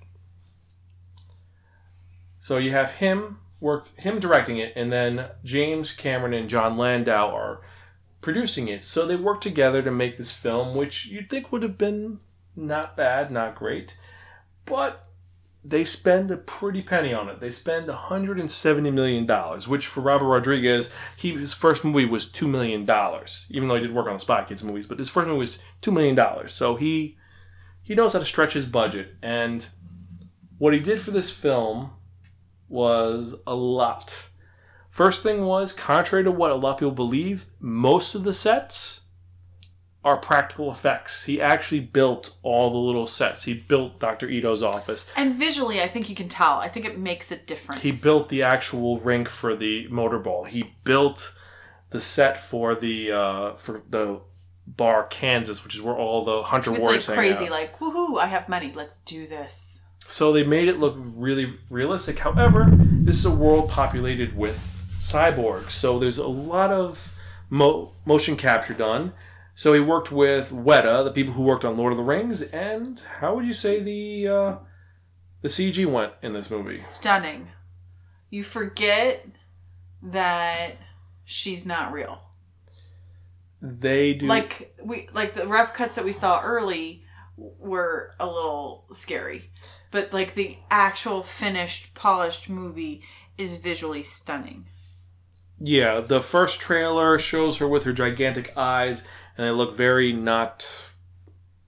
So 2.39 2.57
you 2.57 2.71
have 2.71 2.91
him 2.93 3.39
work 3.61 3.87
him 3.97 4.19
directing 4.19 4.57
it, 4.57 4.73
and 4.75 4.91
then 4.91 5.27
James 5.43 5.93
Cameron 5.93 6.33
and 6.33 6.49
Jon 6.49 6.77
Landau 6.77 7.33
are 7.33 7.61
producing 8.21 8.67
it. 8.67 8.83
So 8.83 9.05
they 9.05 9.15
work 9.15 9.41
together 9.41 9.81
to 9.81 9.91
make 9.91 10.17
this 10.17 10.31
film, 10.31 10.75
which 10.75 11.07
you'd 11.07 11.29
think 11.29 11.51
would 11.51 11.63
have 11.63 11.77
been 11.77 12.19
not 12.55 12.97
bad, 12.97 13.31
not 13.31 13.55
great, 13.55 13.97
but 14.69 15.05
they 15.63 15.83
spend 15.83 16.31
a 16.31 16.37
pretty 16.37 16.81
penny 16.81 17.13
on 17.13 17.27
it. 17.27 17.39
They 17.39 17.49
spend 17.49 17.87
170 17.87 18.91
million 18.91 19.25
dollars, 19.25 19.67
which 19.67 19.87
for 19.87 20.01
Robert 20.01 20.27
Rodriguez, 20.27 20.89
he 21.17 21.31
his 21.31 21.53
first 21.53 21.83
movie 21.83 22.05
was 22.05 22.31
two 22.31 22.47
million 22.47 22.85
dollars. 22.85 23.47
Even 23.51 23.67
though 23.67 23.75
he 23.75 23.81
did 23.81 23.93
work 23.93 24.07
on 24.07 24.13
the 24.13 24.19
Spy 24.19 24.43
Kids 24.45 24.63
movies, 24.63 24.85
but 24.85 24.99
his 24.99 25.09
first 25.09 25.27
movie 25.27 25.39
was 25.39 25.59
two 25.81 25.91
million 25.91 26.15
dollars. 26.15 26.53
So 26.53 26.75
he 26.75 27.17
he 27.81 27.95
knows 27.95 28.13
how 28.13 28.19
to 28.19 28.25
stretch 28.25 28.53
his 28.53 28.65
budget, 28.65 29.15
and 29.21 29.67
what 30.57 30.73
he 30.73 30.79
did 30.79 31.01
for 31.01 31.11
this 31.11 31.31
film 31.31 31.91
was 32.69 33.35
a 33.45 33.55
lot. 33.55 34.29
First 34.89 35.23
thing 35.23 35.45
was, 35.45 35.73
contrary 35.73 36.23
to 36.23 36.31
what 36.31 36.51
a 36.51 36.55
lot 36.55 36.73
of 36.73 36.77
people 36.77 36.91
believe, 36.91 37.45
most 37.59 38.15
of 38.15 38.23
the 38.23 38.33
sets 38.33 39.01
are 40.09 40.17
practical 40.17 40.71
effects. 40.71 41.23
He 41.23 41.39
actually 41.39 41.81
built 41.81 42.35
all 42.41 42.71
the 42.71 42.77
little 42.77 43.05
sets. 43.05 43.43
He 43.43 43.53
built 43.53 43.99
Dr. 43.99 44.27
Ido's 44.27 44.63
office. 44.63 45.05
And 45.15 45.35
visually, 45.35 45.81
I 45.81 45.87
think 45.87 46.09
you 46.09 46.15
can 46.15 46.27
tell. 46.27 46.57
I 46.57 46.67
think 46.67 46.87
it 46.87 46.97
makes 46.97 47.31
a 47.31 47.37
difference. 47.37 47.83
He 47.83 47.91
built 47.91 48.29
the 48.29 48.41
actual 48.41 48.99
rink 48.99 49.29
for 49.29 49.55
the 49.55 49.87
motorball. 49.89 50.47
He 50.47 50.73
built 50.83 51.37
the 51.91 51.99
set 51.99 52.41
for 52.41 52.73
the 52.73 53.11
uh, 53.11 53.53
for 53.57 53.83
the 53.87 54.21
bar 54.65 55.03
Kansas, 55.03 55.63
which 55.63 55.75
is 55.75 55.81
where 55.81 55.95
all 55.95 56.23
the 56.23 56.41
hunter 56.41 56.71
was 56.71 56.81
warriors 56.81 57.07
like 57.07 57.17
crazy, 57.17 57.45
out. 57.45 57.51
like 57.51 57.79
woohoo! 57.79 58.19
I 58.19 58.25
have 58.25 58.49
money. 58.49 58.71
Let's 58.73 58.97
do 58.97 59.27
this. 59.27 59.81
So 60.07 60.33
they 60.33 60.43
made 60.43 60.69
it 60.69 60.79
look 60.79 60.95
really 60.97 61.55
realistic. 61.69 62.17
However, 62.17 62.67
this 62.71 63.17
is 63.17 63.25
a 63.25 63.35
world 63.35 63.69
populated 63.69 64.35
with 64.35 64.57
cyborgs, 64.99 65.69
so 65.69 65.99
there's 65.99 66.17
a 66.17 66.27
lot 66.27 66.71
of 66.71 67.13
mo- 67.51 67.91
motion 68.05 68.35
capture 68.35 68.73
done. 68.73 69.13
So 69.59 69.73
he 69.73 69.81
worked 69.81 70.09
with 70.09 70.51
Weta, 70.51 71.03
the 71.03 71.11
people 71.11 71.33
who 71.33 71.43
worked 71.43 71.65
on 71.65 71.75
Lord 71.75 71.91
of 71.91 71.97
the 71.97 72.03
Rings, 72.03 72.43
and 72.43 72.97
how 73.19 73.35
would 73.35 73.45
you 73.45 73.51
say 73.51 73.81
the 73.81 74.25
uh, 74.29 74.55
the 75.41 75.49
CG 75.49 75.85
went 75.85 76.13
in 76.21 76.31
this 76.31 76.49
movie? 76.49 76.77
Stunning. 76.77 77.49
You 78.29 78.41
forget 78.45 79.27
that 80.01 80.77
she's 81.25 81.65
not 81.65 81.91
real. 81.91 82.21
They 83.61 84.13
do 84.13 84.27
Like 84.27 84.77
we 84.81 85.09
like 85.13 85.33
the 85.33 85.45
rough 85.45 85.73
cuts 85.73 85.95
that 85.95 86.05
we 86.05 86.13
saw 86.13 86.39
early 86.39 87.03
were 87.35 88.15
a 88.17 88.27
little 88.27 88.85
scary. 88.93 89.51
But 89.91 90.13
like 90.13 90.35
the 90.35 90.57
actual 90.71 91.21
finished 91.21 91.93
polished 91.95 92.49
movie 92.49 93.03
is 93.37 93.55
visually 93.55 94.03
stunning. 94.03 94.67
Yeah, 95.59 95.99
the 95.99 96.21
first 96.21 96.61
trailer 96.61 97.19
shows 97.19 97.57
her 97.57 97.67
with 97.67 97.83
her 97.83 97.91
gigantic 97.91 98.55
eyes, 98.55 99.03
and 99.39 99.47
they 99.47 99.51
look 99.51 99.73
very 99.73 100.11
not 100.11 100.69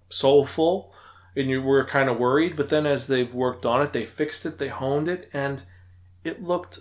soulful. 0.10 0.93
And 1.38 1.49
you 1.49 1.62
were 1.62 1.86
kind 1.86 2.10
of 2.10 2.19
worried, 2.19 2.57
but 2.57 2.67
then 2.67 2.86
as 2.86 3.07
they've 3.07 3.34
worked 3.34 3.65
on 3.65 3.81
it, 3.81 3.93
they 3.93 4.03
fixed 4.03 4.45
it, 4.45 4.57
they 4.57 4.67
honed 4.67 5.07
it, 5.07 5.29
and 5.31 5.63
it 6.25 6.43
looked 6.43 6.79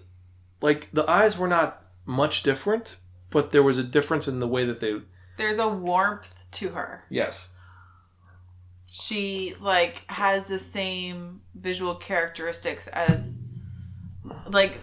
like 0.60 0.90
the 0.90 1.08
eyes 1.08 1.38
were 1.38 1.46
not 1.46 1.84
much 2.04 2.42
different, 2.42 2.96
but 3.30 3.52
there 3.52 3.62
was 3.62 3.78
a 3.78 3.84
difference 3.84 4.26
in 4.26 4.40
the 4.40 4.48
way 4.48 4.64
that 4.64 4.78
they. 4.80 4.96
There's 5.36 5.60
a 5.60 5.68
warmth 5.68 6.48
to 6.50 6.70
her. 6.70 7.04
Yes. 7.08 7.54
she 8.90 9.54
like 9.60 10.02
has 10.08 10.46
the 10.46 10.58
same 10.58 11.42
visual 11.54 11.94
characteristics 11.94 12.88
as 12.88 13.38
like 14.48 14.82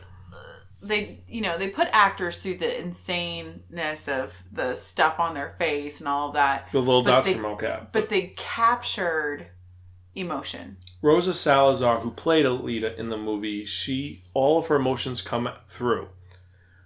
they 0.81 1.19
you 1.27 1.41
know 1.41 1.57
they 1.57 1.69
put 1.69 1.87
actors 1.91 2.41
through 2.41 2.55
the 2.55 2.65
insaneness 2.67 4.07
of 4.07 4.31
the 4.51 4.75
stuff 4.75 5.19
on 5.19 5.33
their 5.33 5.55
face 5.57 5.99
and 5.99 6.07
all 6.07 6.31
that 6.33 6.71
The 6.71 6.79
little 6.79 7.03
But 7.03 7.11
dots 7.11 7.27
they- 7.27 7.33
from 7.33 7.43
mocap. 7.43 7.87
but 7.91 8.09
they 8.09 8.33
captured 8.37 9.47
emotion 10.15 10.77
Rosa 11.01 11.33
Salazar, 11.33 11.99
who 11.99 12.09
played 12.11 12.45
Alita 12.45 12.97
in 12.97 13.09
the 13.09 13.17
movie, 13.17 13.63
she 13.65 14.23
all 14.33 14.57
of 14.57 14.67
her 14.67 14.77
emotions 14.77 15.21
come 15.21 15.47
through. 15.69 16.09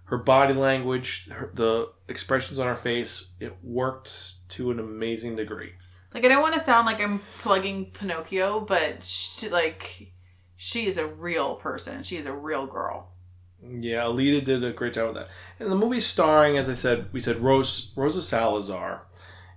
Her 0.06 0.17
body 0.17 0.54
language, 0.54 1.30
her, 1.30 1.49
the 1.54 1.88
expressions 2.10 2.60
on 2.60 2.67
her 2.67 2.75
face, 2.75 3.32
it 3.39 3.56
worked 3.63 4.47
to 4.49 4.69
an 4.71 4.80
amazing 4.80 5.38
degree. 5.38 5.71
like 6.13 6.25
i 6.25 6.27
don't 6.27 6.41
want 6.41 6.54
to 6.56 6.60
sound 6.60 6.86
like 6.86 7.01
i'm 7.01 7.21
plugging 7.41 7.86
pinocchio 7.91 8.60
but 8.60 9.01
she 9.04 9.47
like 9.47 10.12
she 10.58 10.86
is 10.86 10.97
a 10.97 11.08
real 11.08 11.56
person 11.56 12.04
she 12.04 12.17
is 12.17 12.25
a 12.25 12.34
real 12.34 12.67
girl 12.67 13.11
Yeah, 13.63 14.04
Alita 14.06 14.43
did 14.43 14.63
a 14.63 14.71
great 14.71 14.93
job 14.93 15.13
with 15.13 15.24
that. 15.24 15.30
And 15.60 15.71
the 15.71 15.76
movie's 15.76 16.08
starring, 16.08 16.58
as 16.58 16.67
I 16.67 16.74
said, 16.74 17.12
we 17.13 17.19
said 17.19 17.39
Rose 17.39 17.93
Rosa 17.95 18.21
Salazar. 18.21 19.04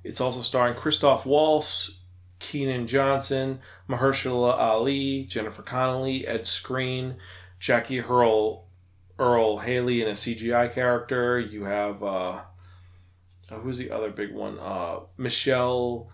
It's 0.02 0.20
also 0.20 0.42
starring 0.42 0.74
Christoph 0.74 1.24
Waltz, 1.24 1.92
Keean 2.38 2.86
Johnson, 2.86 3.60
Mahershala 3.88 4.58
Ali, 4.58 5.24
Jennifer 5.24 5.62
Connelly, 5.62 6.26
Ed 6.26 6.42
Skrein, 6.42 7.16
Jackie 7.58 8.00
Earle 8.00 8.66
Earl 9.18 9.58
Haley 9.58 10.02
in 10.02 10.08
a 10.08 10.12
CGI 10.12 10.72
character. 10.72 11.40
You 11.40 11.64
have 11.64 12.02
uh, 12.02 12.42
who's 13.48 13.78
the 13.78 13.90
other 13.90 14.10
big 14.10 14.34
one? 14.34 14.58
Uh, 14.58 15.00
Michelle. 15.16 16.10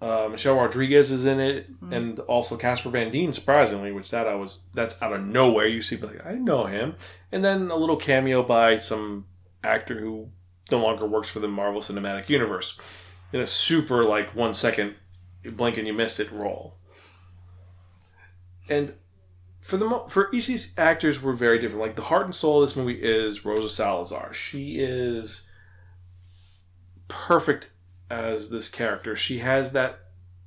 Uh, 0.00 0.28
Michelle 0.30 0.54
Rodriguez 0.54 1.10
is 1.10 1.26
in 1.26 1.40
it, 1.40 1.66
and 1.90 2.20
also 2.20 2.56
Casper 2.56 2.88
Van 2.90 3.10
Dien, 3.10 3.32
surprisingly, 3.32 3.90
which 3.90 4.10
that 4.10 4.28
I 4.28 4.36
was 4.36 4.62
that's 4.72 5.00
out 5.02 5.12
of 5.12 5.26
nowhere. 5.26 5.66
You 5.66 5.82
see, 5.82 5.96
but 5.96 6.10
like, 6.10 6.26
I 6.26 6.34
know 6.34 6.66
him, 6.66 6.94
and 7.32 7.44
then 7.44 7.70
a 7.70 7.76
little 7.76 7.96
cameo 7.96 8.42
by 8.44 8.76
some 8.76 9.26
actor 9.64 9.98
who 9.98 10.28
no 10.70 10.78
longer 10.78 11.06
works 11.06 11.28
for 11.28 11.40
the 11.40 11.48
Marvel 11.48 11.80
Cinematic 11.80 12.28
Universe 12.28 12.80
in 13.32 13.40
a 13.40 13.46
super 13.46 14.04
like 14.04 14.34
one 14.34 14.54
second 14.54 14.94
blink 15.44 15.76
and 15.76 15.86
you 15.86 15.92
missed 15.92 16.20
it 16.20 16.30
role. 16.30 16.76
And 18.68 18.94
for 19.60 19.76
the 19.76 19.86
mo- 19.86 20.06
for 20.08 20.32
each 20.32 20.44
of 20.44 20.48
these 20.48 20.74
actors 20.78 21.20
were 21.20 21.32
very 21.32 21.58
different. 21.58 21.80
Like 21.80 21.96
the 21.96 22.02
heart 22.02 22.24
and 22.24 22.34
soul 22.34 22.62
of 22.62 22.68
this 22.68 22.76
movie 22.76 23.00
is 23.00 23.44
Rosa 23.44 23.68
Salazar. 23.68 24.32
She 24.32 24.78
is 24.78 25.48
perfect 27.08 27.70
as 28.10 28.50
this 28.50 28.68
character. 28.70 29.14
She 29.16 29.38
has 29.38 29.72
that 29.72 30.00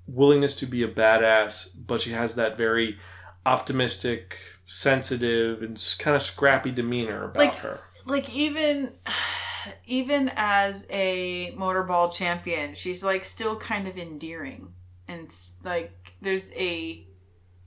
willingness 0.07 0.55
to 0.57 0.65
be 0.65 0.83
a 0.83 0.87
badass, 0.87 1.69
but 1.87 2.01
she 2.01 2.11
has 2.11 2.35
that 2.35 2.57
very 2.57 2.97
optimistic, 3.45 4.37
sensitive, 4.67 5.61
and 5.61 5.95
kind 5.99 6.15
of 6.15 6.21
scrappy 6.21 6.71
demeanor 6.71 7.25
about 7.25 7.37
Like- 7.37 7.55
her. 7.59 7.79
like 8.05 8.29
even 8.35 8.91
even 9.85 10.31
as 10.35 10.87
a 10.89 11.53
motorball 11.55 12.11
champion 12.11 12.73
she's 12.73 13.03
like 13.03 13.23
still 13.23 13.55
kind 13.57 13.87
of 13.87 13.95
endearing 13.95 14.73
and 15.07 15.29
like 15.63 16.13
there's 16.19 16.51
a 16.53 17.05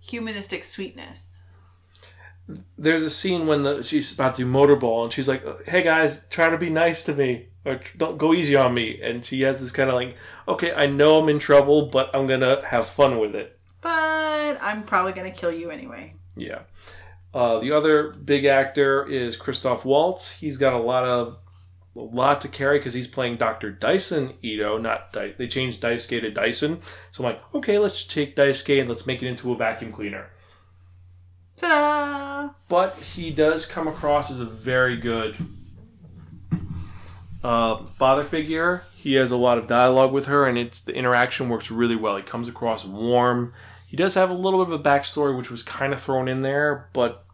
humanistic 0.00 0.64
sweetness 0.64 1.33
There's 2.76 3.04
a 3.04 3.10
scene 3.10 3.46
when 3.46 3.62
the, 3.62 3.82
she's 3.82 4.12
about 4.12 4.34
to 4.36 4.44
do 4.44 4.50
motorball, 4.50 5.04
and 5.04 5.12
she's 5.12 5.28
like, 5.28 5.42
"Hey 5.66 5.82
guys, 5.82 6.26
try 6.28 6.48
to 6.48 6.58
be 6.58 6.68
nice 6.70 7.04
to 7.04 7.14
me, 7.14 7.46
or 7.64 7.80
don't 7.96 8.18
go 8.18 8.34
easy 8.34 8.54
on 8.56 8.74
me." 8.74 9.00
And 9.02 9.24
she 9.24 9.40
has 9.42 9.60
this 9.60 9.72
kind 9.72 9.88
of 9.88 9.94
like, 9.94 10.16
"Okay, 10.46 10.72
I 10.72 10.86
know 10.86 11.18
I'm 11.20 11.28
in 11.30 11.38
trouble, 11.38 11.86
but 11.86 12.10
I'm 12.14 12.26
gonna 12.26 12.64
have 12.66 12.86
fun 12.86 13.18
with 13.18 13.34
it." 13.34 13.58
but 13.80 14.56
i'm 14.62 14.82
probably 14.82 15.12
gonna 15.12 15.30
kill 15.30 15.52
you 15.52 15.70
anyway 15.70 16.14
Yeah. 16.36 16.60
Uh, 17.34 17.58
the 17.58 17.72
other 17.72 18.12
big 18.12 18.44
actor 18.44 19.04
is 19.06 19.36
Christoph 19.36 19.84
Waltz. 19.84 20.30
He's 20.32 20.56
got 20.56 20.72
a 20.72 20.78
lot 20.78 21.04
of 21.04 21.36
a 21.96 22.00
lot 22.00 22.40
to 22.42 22.48
carry 22.48 22.78
because 22.78 22.94
he's 22.94 23.08
playing 23.08 23.36
Dr. 23.36 23.70
Dyson 23.72 24.34
Ido, 24.42 24.78
not 24.78 25.12
Di- 25.12 25.34
they 25.36 25.48
changed 25.48 25.80
Daisuke 25.80 26.20
to 26.20 26.30
Dyson. 26.30 26.80
So 27.10 27.24
I'm 27.24 27.32
like, 27.34 27.42
okay, 27.54 27.78
let's 27.78 28.04
take 28.04 28.36
Daisuke 28.36 28.80
and 28.80 28.88
let's 28.88 29.06
make 29.06 29.22
it 29.22 29.28
into 29.28 29.52
a 29.52 29.56
vacuum 29.56 29.92
cleaner. 29.92 30.30
Ta-da 31.56 32.50
But 32.68 32.96
he 32.96 33.30
does 33.30 33.66
come 33.66 33.88
across 33.88 34.30
as 34.30 34.40
a 34.40 34.44
very 34.44 34.96
good 34.96 35.36
uh, 37.42 37.84
father 37.84 38.24
figure. 38.24 38.84
He 38.96 39.14
has 39.14 39.30
a 39.30 39.36
lot 39.36 39.58
of 39.58 39.66
dialogue 39.66 40.12
with 40.12 40.26
her, 40.26 40.46
and 40.46 40.56
it's 40.56 40.80
the 40.80 40.94
interaction 40.94 41.48
works 41.48 41.70
really 41.70 41.96
well. 41.96 42.16
He 42.16 42.22
comes 42.22 42.48
across 42.48 42.84
warm. 42.84 43.52
He 43.86 43.96
does 43.96 44.14
have 44.14 44.30
a 44.30 44.34
little 44.34 44.64
bit 44.64 44.72
of 44.72 44.80
a 44.80 44.82
backstory, 44.82 45.36
which 45.36 45.50
was 45.50 45.62
kind 45.62 45.92
of 45.92 46.00
thrown 46.00 46.26
in 46.26 46.42
there, 46.42 46.88
but 46.92 47.24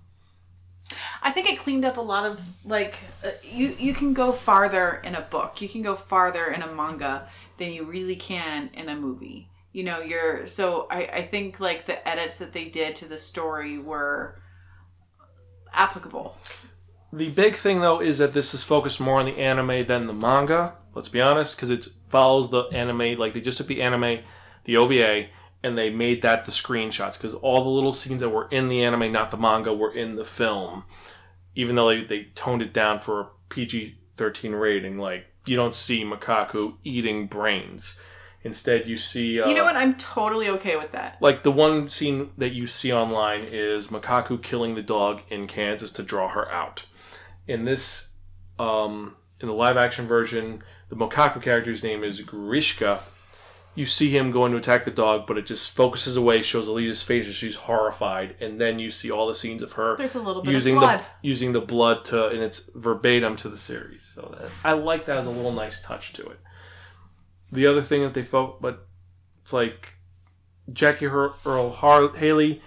i 1.22 1.30
think 1.30 1.48
it 1.48 1.58
cleaned 1.58 1.84
up 1.84 1.96
a 1.96 2.00
lot 2.00 2.24
of 2.24 2.40
like 2.64 2.98
uh, 3.24 3.30
you 3.44 3.74
you 3.78 3.94
can 3.94 4.12
go 4.12 4.32
farther 4.32 5.00
in 5.04 5.14
a 5.14 5.20
book 5.20 5.60
you 5.60 5.68
can 5.68 5.82
go 5.82 5.94
farther 5.94 6.50
in 6.50 6.62
a 6.62 6.66
manga 6.74 7.28
than 7.58 7.72
you 7.72 7.84
really 7.84 8.16
can 8.16 8.70
in 8.74 8.88
a 8.88 8.96
movie 8.96 9.49
you 9.72 9.84
know 9.84 10.00
you're 10.00 10.46
so 10.46 10.86
i 10.90 11.08
i 11.14 11.22
think 11.22 11.60
like 11.60 11.86
the 11.86 12.08
edits 12.08 12.38
that 12.38 12.52
they 12.52 12.66
did 12.68 12.94
to 12.94 13.06
the 13.08 13.18
story 13.18 13.78
were 13.78 14.40
applicable 15.72 16.36
The 17.12 17.28
big 17.30 17.56
thing 17.56 17.80
though 17.80 18.00
is 18.00 18.18
that 18.18 18.34
this 18.34 18.54
is 18.54 18.62
focused 18.62 19.00
more 19.00 19.18
on 19.18 19.26
the 19.26 19.38
anime 19.38 19.84
than 19.86 20.06
the 20.06 20.12
manga. 20.12 20.76
Let's 20.94 21.08
be 21.08 21.20
honest, 21.20 21.56
because 21.56 21.70
it 21.70 21.88
follows 22.08 22.50
the 22.50 22.62
anime. 22.72 23.18
Like 23.18 23.32
they 23.32 23.40
just 23.40 23.58
took 23.58 23.66
the 23.66 23.82
anime, 23.82 24.20
the 24.64 24.76
OVA, 24.76 25.26
and 25.62 25.76
they 25.76 25.90
made 25.90 26.22
that 26.22 26.44
the 26.44 26.52
screenshots. 26.52 27.16
Because 27.16 27.34
all 27.34 27.64
the 27.64 27.70
little 27.70 27.92
scenes 27.92 28.20
that 28.20 28.30
were 28.30 28.48
in 28.48 28.68
the 28.68 28.84
anime, 28.84 29.10
not 29.10 29.30
the 29.32 29.36
manga, 29.36 29.74
were 29.74 29.92
in 29.92 30.14
the 30.16 30.24
film. 30.24 30.84
Even 31.56 31.74
though 31.74 31.88
they, 31.88 32.04
they 32.04 32.24
toned 32.34 32.62
it 32.62 32.72
down 32.72 33.00
for 33.00 33.20
a 33.20 33.28
PG 33.48 33.98
thirteen 34.16 34.52
rating, 34.52 34.96
like 34.98 35.26
you 35.46 35.56
don't 35.56 35.74
see 35.74 36.04
Makaku 36.04 36.76
eating 36.84 37.26
brains. 37.26 37.98
Instead, 38.42 38.86
you 38.86 38.96
see. 38.96 39.40
Uh, 39.40 39.46
you 39.48 39.54
know 39.54 39.64
what 39.64 39.76
i'm 39.76 39.94
totally 39.96 40.48
okay 40.48 40.76
with 40.76 40.92
that 40.92 41.20
like 41.20 41.42
the 41.42 41.52
one 41.52 41.88
scene 41.88 42.30
that 42.38 42.52
you 42.52 42.66
see 42.66 42.92
online 42.92 43.42
is 43.50 43.88
Makaku 43.88 44.42
killing 44.42 44.74
the 44.74 44.82
dog 44.82 45.20
in 45.28 45.46
Kansas 45.46 45.92
to 45.92 46.02
draw 46.02 46.28
her 46.28 46.50
out. 46.50 46.86
In 47.46 47.64
this, 47.64 48.14
um, 48.58 49.16
in 49.40 49.48
the 49.48 49.54
live 49.54 49.76
action 49.76 50.06
version, 50.06 50.62
the 50.88 50.96
Makaku 50.96 51.42
character's 51.42 51.82
name 51.82 52.04
is 52.04 52.22
Grewishka. 52.22 53.00
You 53.74 53.86
see 53.86 54.10
him 54.10 54.32
going 54.32 54.52
to 54.52 54.58
attack 54.58 54.84
the 54.84 54.90
dog, 54.90 55.26
but 55.26 55.38
it 55.38 55.46
just 55.46 55.74
focuses 55.74 56.16
away, 56.16 56.42
shows 56.42 56.68
Alita's 56.68 57.02
face 57.02 57.26
and 57.26 57.34
she's 57.34 57.54
horrified, 57.54 58.34
and 58.40 58.60
then 58.60 58.78
you 58.78 58.90
see 58.90 59.10
all 59.10 59.28
the 59.28 59.34
scenes 59.34 59.62
of 59.62 59.72
her 59.72 59.96
there's 59.96 60.16
a 60.16 60.22
little 60.22 60.42
bit 60.42 60.52
using 60.52 60.74
of 60.74 60.80
blood 60.80 60.98
the 60.98 61.04
using 61.22 61.52
the 61.52 61.60
blood 61.60 62.04
to, 62.06 62.28
and 62.28 62.40
it's 62.42 62.68
verbatim 62.74 63.36
to 63.36 63.48
the 63.48 63.56
series. 63.56 64.02
So 64.14 64.34
that, 64.38 64.50
I 64.64 64.72
like 64.72 65.06
that 65.06 65.16
as 65.18 65.26
a 65.26 65.30
little 65.30 65.52
nice 65.52 65.82
touch 65.82 66.12
to 66.14 66.26
it. 66.26 66.40
The 67.52 67.66
other 67.66 67.82
thing 67.82 68.02
that 68.02 68.14
they 68.14 68.22
felt, 68.22 68.62
but 68.62 68.86
it's 69.42 69.52
like 69.52 69.94
Jackie 70.72 71.06
Earle 71.06 71.70
Har- 71.70 72.14
Haley. 72.16 72.60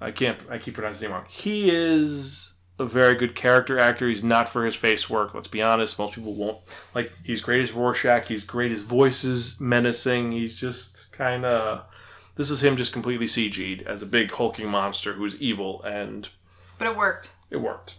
I 0.00 0.10
can't. 0.10 0.38
I 0.50 0.58
keep 0.58 0.74
pronouncing 0.74 0.94
his 0.94 1.02
name 1.02 1.12
wrong. 1.12 1.26
He 1.28 1.70
is 1.70 2.54
a 2.78 2.84
very 2.84 3.14
good 3.14 3.34
character 3.34 3.78
actor. 3.78 4.08
He's 4.08 4.24
not 4.24 4.48
for 4.48 4.64
his 4.64 4.74
face 4.74 5.08
work. 5.08 5.34
Let's 5.34 5.48
be 5.48 5.62
honest. 5.62 5.98
Most 5.98 6.14
people 6.14 6.34
won't 6.34 6.58
like. 6.94 7.12
He's 7.22 7.40
great 7.40 7.60
as 7.62 7.72
Rorschach. 7.72 8.26
He's 8.28 8.44
great. 8.44 8.70
His 8.70 8.82
voice 8.82 9.22
is 9.24 9.60
menacing. 9.60 10.32
He's 10.32 10.56
just 10.56 11.12
kind 11.12 11.44
of. 11.44 11.84
This 12.34 12.50
is 12.50 12.64
him 12.64 12.76
just 12.76 12.92
completely 12.94 13.26
CG'd 13.26 13.82
as 13.82 14.02
a 14.02 14.06
big 14.06 14.30
hulking 14.32 14.68
monster 14.68 15.12
who's 15.12 15.38
evil, 15.40 15.82
and 15.82 16.28
but 16.78 16.88
it 16.88 16.96
worked 16.96 17.32
it 17.50 17.58
worked. 17.58 17.98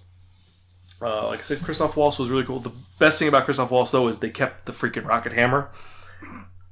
Uh, 1.01 1.27
like 1.27 1.39
I 1.39 1.43
said, 1.43 1.61
Christoph 1.61 1.95
Waltz 1.95 2.17
was 2.17 2.29
really 2.29 2.45
cool. 2.45 2.59
The 2.59 2.71
best 2.99 3.19
thing 3.19 3.27
about 3.27 3.45
Christoph 3.45 3.71
Waltz 3.71 3.91
though 3.91 4.07
is 4.07 4.19
they 4.19 4.29
kept 4.29 4.65
the 4.65 4.71
freaking 4.71 5.05
rocket 5.05 5.33
hammer. 5.33 5.69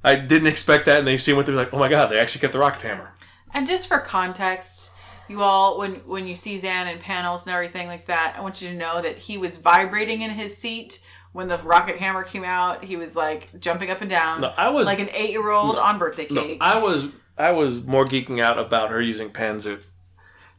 I 0.04 0.16
didn't 0.16 0.48
expect 0.48 0.86
that, 0.86 0.98
and 0.98 1.06
they 1.06 1.18
see 1.18 1.32
what 1.32 1.46
they're 1.46 1.54
like. 1.54 1.72
Oh 1.72 1.78
my 1.78 1.88
god, 1.88 2.10
they 2.10 2.18
actually 2.18 2.40
kept 2.40 2.52
the 2.52 2.58
rocket 2.58 2.82
hammer. 2.82 3.12
And 3.54 3.66
just 3.66 3.86
for 3.86 3.98
context, 3.98 4.92
you 5.28 5.42
all 5.42 5.78
when 5.78 5.96
when 6.06 6.26
you 6.26 6.34
see 6.34 6.58
Zan 6.58 6.88
in 6.88 6.98
panels 6.98 7.46
and 7.46 7.54
everything 7.54 7.86
like 7.86 8.06
that, 8.06 8.34
I 8.36 8.40
want 8.40 8.60
you 8.60 8.68
to 8.70 8.74
know 8.74 9.00
that 9.02 9.18
he 9.18 9.38
was 9.38 9.56
vibrating 9.58 10.22
in 10.22 10.30
his 10.30 10.56
seat 10.56 11.00
when 11.32 11.48
the 11.48 11.58
rocket 11.58 11.98
hammer 11.98 12.24
came 12.24 12.44
out. 12.44 12.84
He 12.84 12.96
was 12.96 13.14
like 13.16 13.58
jumping 13.60 13.90
up 13.90 14.00
and 14.00 14.10
down, 14.10 14.40
No, 14.40 14.52
I 14.56 14.70
was 14.70 14.86
like 14.86 15.00
an 15.00 15.10
eight 15.12 15.30
year 15.30 15.50
old 15.50 15.76
on 15.76 15.98
birthday 15.98 16.26
no, 16.30 16.42
cake. 16.42 16.58
I 16.60 16.82
was 16.82 17.08
I 17.36 17.52
was 17.52 17.82
more 17.82 18.04
geeking 18.04 18.42
out 18.42 18.58
about 18.58 18.90
her 18.90 19.00
using 19.00 19.30
Panzer 19.30 19.84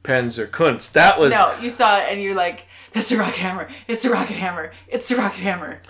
Panzer 0.04 0.50
Kunst. 0.50 0.94
That 0.94 1.20
was 1.20 1.32
no, 1.32 1.56
you 1.62 1.70
saw 1.70 2.00
it 2.00 2.08
and 2.10 2.22
you're 2.22 2.36
like, 2.36 2.68
"That's 2.92 3.10
the 3.10 3.18
rocket 3.18 3.36
hammer! 3.36 3.68
It's 3.88 4.04
the 4.04 4.10
rocket 4.10 4.36
hammer! 4.36 4.72
It's 4.88 5.10
the 5.10 5.16
rocket 5.16 5.40
hammer!" 5.40 5.82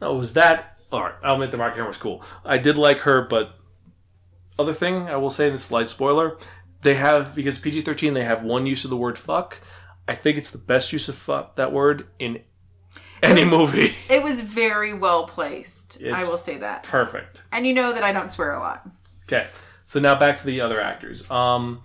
no, 0.00 0.14
was 0.14 0.34
that. 0.34 0.71
All 0.92 1.02
right, 1.02 1.14
I'll 1.22 1.34
admit 1.34 1.50
the 1.50 1.56
rocket 1.58 1.76
hammer 1.76 1.88
was 1.88 1.96
cool. 1.96 2.22
I 2.44 2.58
did 2.58 2.76
like 2.76 2.98
her, 3.00 3.22
but 3.22 3.54
other 4.58 4.72
thing 4.74 5.08
I 5.08 5.16
will 5.16 5.30
say, 5.30 5.46
in 5.46 5.54
this 5.54 5.64
slight 5.64 5.88
spoiler, 5.88 6.36
they 6.82 6.94
have 6.94 7.34
because 7.34 7.58
PG 7.58 7.80
thirteen 7.82 8.12
they 8.14 8.24
have 8.24 8.42
one 8.42 8.66
use 8.66 8.84
of 8.84 8.90
the 8.90 8.96
word 8.96 9.18
fuck. 9.18 9.58
I 10.06 10.14
think 10.14 10.36
it's 10.36 10.50
the 10.50 10.58
best 10.58 10.92
use 10.92 11.08
of 11.08 11.14
fuck 11.14 11.56
that 11.56 11.72
word 11.72 12.06
in 12.18 12.40
any 13.22 13.42
was- 13.42 13.50
movie. 13.50 13.94
It 14.10 14.22
was 14.22 14.40
very 14.42 14.92
well 14.92 15.24
placed. 15.26 16.02
I 16.12 16.24
will 16.24 16.36
say 16.36 16.58
that. 16.58 16.82
Perfect. 16.82 17.44
And 17.52 17.66
you 17.66 17.72
know 17.72 17.92
that 17.94 18.02
I 18.02 18.12
don't 18.12 18.30
swear 18.30 18.52
a 18.52 18.58
lot. 18.60 18.86
Okay, 19.26 19.46
so 19.84 19.98
now 20.00 20.18
back 20.18 20.36
to 20.38 20.44
the 20.44 20.60
other 20.60 20.80
actors. 20.80 21.28
Um, 21.30 21.80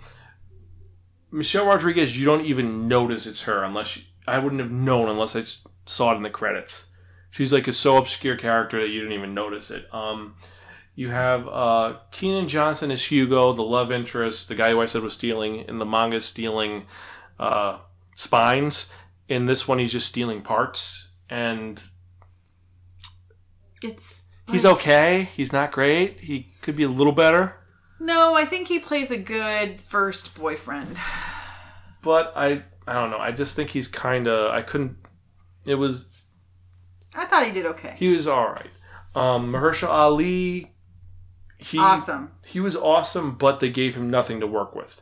Michelle 1.32 1.66
Rodriguez, 1.68 2.18
you 2.18 2.26
don't 2.26 2.46
even 2.46 2.88
notice 2.88 3.26
it's 3.28 3.44
her 3.44 3.64
unless 3.64 3.96
you, 3.98 4.04
I 4.28 4.40
wouldn't 4.40 4.62
have 4.62 4.72
known 4.72 5.08
unless 5.08 5.36
I 5.36 5.44
saw 5.86 6.12
it 6.12 6.16
in 6.18 6.24
the 6.24 6.30
credits. 6.30 6.87
She's 7.30 7.54
like 7.54 7.68
a 7.68 7.74
so 7.74 7.98
obscure 7.98 8.36
character 8.36 8.80
that 8.82 8.90
you 8.90 9.00
didn't 9.02 9.14
even 9.18 9.34
notice 9.34 9.70
it. 9.72 9.86
Um, 9.94 10.36
you 10.96 11.10
have 11.10 11.48
uh, 11.48 11.98
Keean 12.12 12.48
Johnson 12.48 12.90
as 12.90 13.06
Hugo, 13.06 13.54
the 13.54 13.62
love 13.64 13.92
interest, 13.92 14.48
the 14.48 14.56
guy 14.56 14.72
who 14.72 14.82
I 14.82 14.86
said 14.86 15.04
was 15.04 15.14
stealing 15.14 15.60
in 15.68 15.78
the 15.78 15.86
manga, 15.86 16.20
stealing 16.22 16.88
uh, 17.40 17.80
spines. 18.16 18.92
In 19.30 19.46
this 19.46 19.68
one, 19.68 19.78
he's 19.78 19.92
just 19.92 20.08
stealing 20.08 20.42
parts, 20.42 21.10
and 21.30 21.84
It's 23.84 24.28
he's 24.50 24.66
okay. 24.66 25.24
He's 25.36 25.52
not 25.54 25.72
great. 25.72 26.22
He 26.22 26.48
could 26.62 26.76
be 26.76 26.84
a 26.84 26.90
little 26.90 27.12
better. 27.14 27.56
No, 28.00 28.34
I 28.36 28.46
think 28.46 28.68
he 28.68 28.80
plays 28.80 29.12
a 29.12 29.18
good 29.18 29.82
first 29.82 30.34
boyfriend. 30.36 30.98
but 32.02 32.32
I 32.36 32.64
I 32.88 32.94
don't 32.94 33.12
know. 33.12 33.20
I 33.20 33.32
just 33.32 33.56
think 33.56 33.70
he's 33.70 33.88
kind 33.88 34.28
of 34.28 34.52
I 34.52 34.62
couldn't. 34.62 34.98
It 35.66 35.76
was 35.76 36.06
I 37.18 37.26
thought 37.26 37.46
he 37.46 37.52
did 37.52 37.66
okay. 37.66 37.96
he 37.98 38.10
was 38.10 38.28
all 38.28 38.50
right. 38.50 38.70
Um, 39.16 39.52
Mahershala 39.52 39.90
Ali, 39.90 40.72
he 41.58 41.80
awesome. 41.80 42.32
he 42.46 42.60
was 42.60 42.76
awesome, 42.76 43.36
but 43.36 43.60
they 43.60 43.70
gave 43.70 43.96
him 43.96 44.10
nothing 44.10 44.40
to 44.40 44.48
work 44.48 44.76
with. 44.76 45.02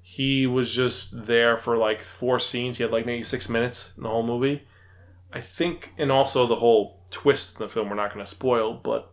He 0.00 0.46
was 0.46 0.72
just 0.72 1.26
there 1.26 1.56
for 1.56 1.76
like 1.76 2.00
four 2.00 2.38
scenes. 2.38 2.78
He 2.78 2.84
had 2.84 2.92
like 2.92 3.04
maybe 3.04 3.22
six 3.24 3.48
minutes 3.48 3.92
in 3.96 4.04
the 4.04 4.08
whole 4.08 4.22
movie. 4.22 4.62
I 5.32 5.40
think, 5.40 5.92
and 5.98 6.10
also 6.10 6.46
the 6.46 6.56
whole 6.56 7.00
twist 7.10 7.56
in 7.56 7.66
the 7.66 7.68
film. 7.68 7.90
We're 7.90 7.96
not 7.96 8.14
going 8.14 8.24
to 8.24 8.30
spoil, 8.30 8.74
but 8.74 9.12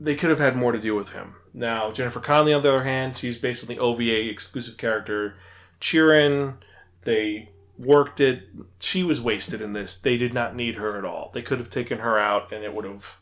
they 0.00 0.16
could 0.16 0.30
have 0.30 0.38
had 0.38 0.56
more 0.56 0.72
to 0.72 0.80
do 0.80 0.96
with 0.96 1.12
him. 1.12 1.36
Now, 1.52 1.92
Jennifer 1.92 2.20
Connelly, 2.20 2.54
on 2.54 2.62
the 2.62 2.70
other 2.70 2.84
hand, 2.84 3.16
she's 3.16 3.38
basically 3.38 3.78
OVA 3.78 4.28
exclusive 4.28 4.76
character. 4.76 5.36
Cheering, 5.78 6.54
they 7.04 7.50
worked 7.80 8.20
it. 8.20 8.44
She 8.78 9.02
was 9.02 9.20
wasted 9.20 9.60
in 9.60 9.72
this. 9.72 9.98
They 9.98 10.16
did 10.16 10.34
not 10.34 10.54
need 10.54 10.76
her 10.76 10.98
at 10.98 11.04
all. 11.04 11.30
They 11.34 11.42
could 11.42 11.58
have 11.58 11.70
taken 11.70 11.98
her 11.98 12.18
out, 12.18 12.52
and 12.52 12.64
it 12.64 12.74
would 12.74 12.84
have 12.84 13.20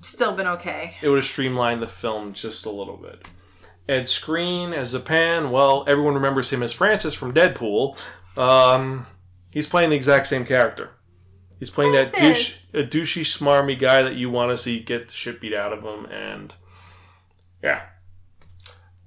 Still 0.00 0.34
been 0.34 0.48
okay. 0.48 0.96
it 1.00 1.08
would 1.08 1.16
have 1.16 1.24
streamlined 1.24 1.80
the 1.80 1.86
film 1.86 2.32
just 2.32 2.66
a 2.66 2.70
little 2.70 2.96
bit. 2.96 3.26
Ed 3.88 4.04
Skrein 4.04 4.72
as 4.72 4.94
Zapan, 4.94 5.50
well, 5.50 5.84
everyone 5.86 6.14
remembers 6.14 6.50
him 6.50 6.62
as 6.62 6.72
Francis 6.72 7.14
from 7.14 7.34
Deadpool. 7.34 7.98
Um, 8.36 9.06
he's 9.50 9.68
playing 9.68 9.90
the 9.90 9.96
exact 9.96 10.26
same 10.26 10.44
character. 10.44 10.90
He's 11.58 11.70
playing 11.70 11.92
that 11.92 12.12
douche, 12.12 12.58
a 12.74 12.82
douchey, 12.82 13.22
smarmy 13.22 13.78
guy 13.78 14.02
that 14.02 14.14
you 14.14 14.30
want 14.30 14.50
to 14.50 14.56
see 14.56 14.80
get 14.80 15.08
the 15.08 15.14
shit 15.14 15.40
beat 15.40 15.54
out 15.54 15.72
of 15.72 15.84
him, 15.84 16.06
and 16.06 16.54
yeah. 17.62 17.82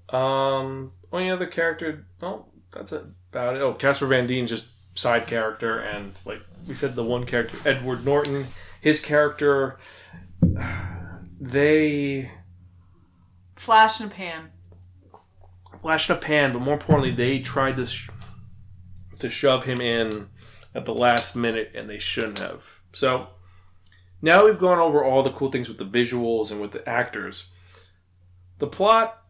Um, 0.10 0.94
only 1.12 1.30
other 1.30 1.48
character, 1.48 2.06
oh, 2.22 2.46
that's 2.72 2.94
about 3.36 3.56
it. 3.58 3.62
Oh, 3.62 3.74
Casper 3.74 4.08
Van 4.08 4.28
Dien's 4.28 4.50
just 4.50 4.68
side 4.98 5.28
character, 5.28 5.78
and 5.80 6.14
like 6.26 6.40
we 6.68 6.74
said, 6.74 6.96
the 6.96 7.04
one 7.04 7.26
character, 7.26 7.58
Edward 7.66 8.06
Norton, 8.06 8.48
his 8.80 9.02
character, 9.04 9.78
they 11.40 12.32
Flash 13.58 14.00
in 14.00 14.08
a 14.08 14.10
pan. 14.10 14.52
flash 15.82 16.10
in 16.10 16.16
a 16.16 16.20
pan, 16.20 16.54
but 16.54 16.60
more 16.62 16.76
importantly, 16.76 17.12
they 17.12 17.40
tried 17.40 17.76
to 17.78 17.86
sh- 17.86 18.10
to 19.20 19.30
shove 19.30 19.66
him 19.66 19.82
in 19.82 20.30
at 20.74 20.86
the 20.86 20.94
last 20.94 21.36
minute, 21.36 21.72
and 21.76 21.90
they 21.90 22.00
shouldn't 22.00 22.40
have. 22.40 22.66
So 22.94 23.28
now 24.22 24.46
we've 24.46 24.60
gone 24.60 24.80
over 24.80 25.04
all 25.04 25.24
the 25.24 25.32
cool 25.32 25.52
things 25.52 25.68
with 25.68 25.78
the 25.78 25.86
visuals 25.86 26.52
and 26.52 26.62
with 26.62 26.72
the 26.72 26.88
actors. 26.88 27.50
The 28.60 28.68
plot, 28.68 29.22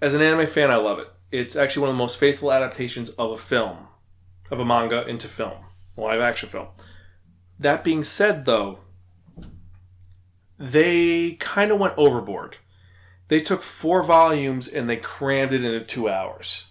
as 0.00 0.14
an 0.14 0.22
anime 0.22 0.46
fan, 0.46 0.70
I 0.70 0.76
love 0.76 0.98
it. 0.98 1.08
It's 1.30 1.56
actually 1.56 1.82
one 1.82 1.90
of 1.90 1.96
the 1.96 2.02
most 2.02 2.18
faithful 2.18 2.52
adaptations 2.52 3.10
of 3.10 3.32
a 3.32 3.36
film, 3.36 3.88
of 4.50 4.60
a 4.60 4.64
manga 4.64 5.06
into 5.06 5.28
film, 5.28 5.58
live 5.96 6.20
action 6.20 6.48
film. 6.48 6.68
That 7.58 7.82
being 7.82 8.04
said, 8.04 8.44
though, 8.44 8.80
they 10.58 11.32
kind 11.32 11.70
of 11.72 11.78
went 11.78 11.94
overboard 11.96 12.58
they 13.28 13.40
took 13.40 13.62
four 13.62 14.02
volumes 14.02 14.68
and 14.68 14.88
they 14.88 14.96
crammed 14.96 15.52
it 15.52 15.64
into 15.64 15.84
two 15.84 16.08
hours. 16.08 16.66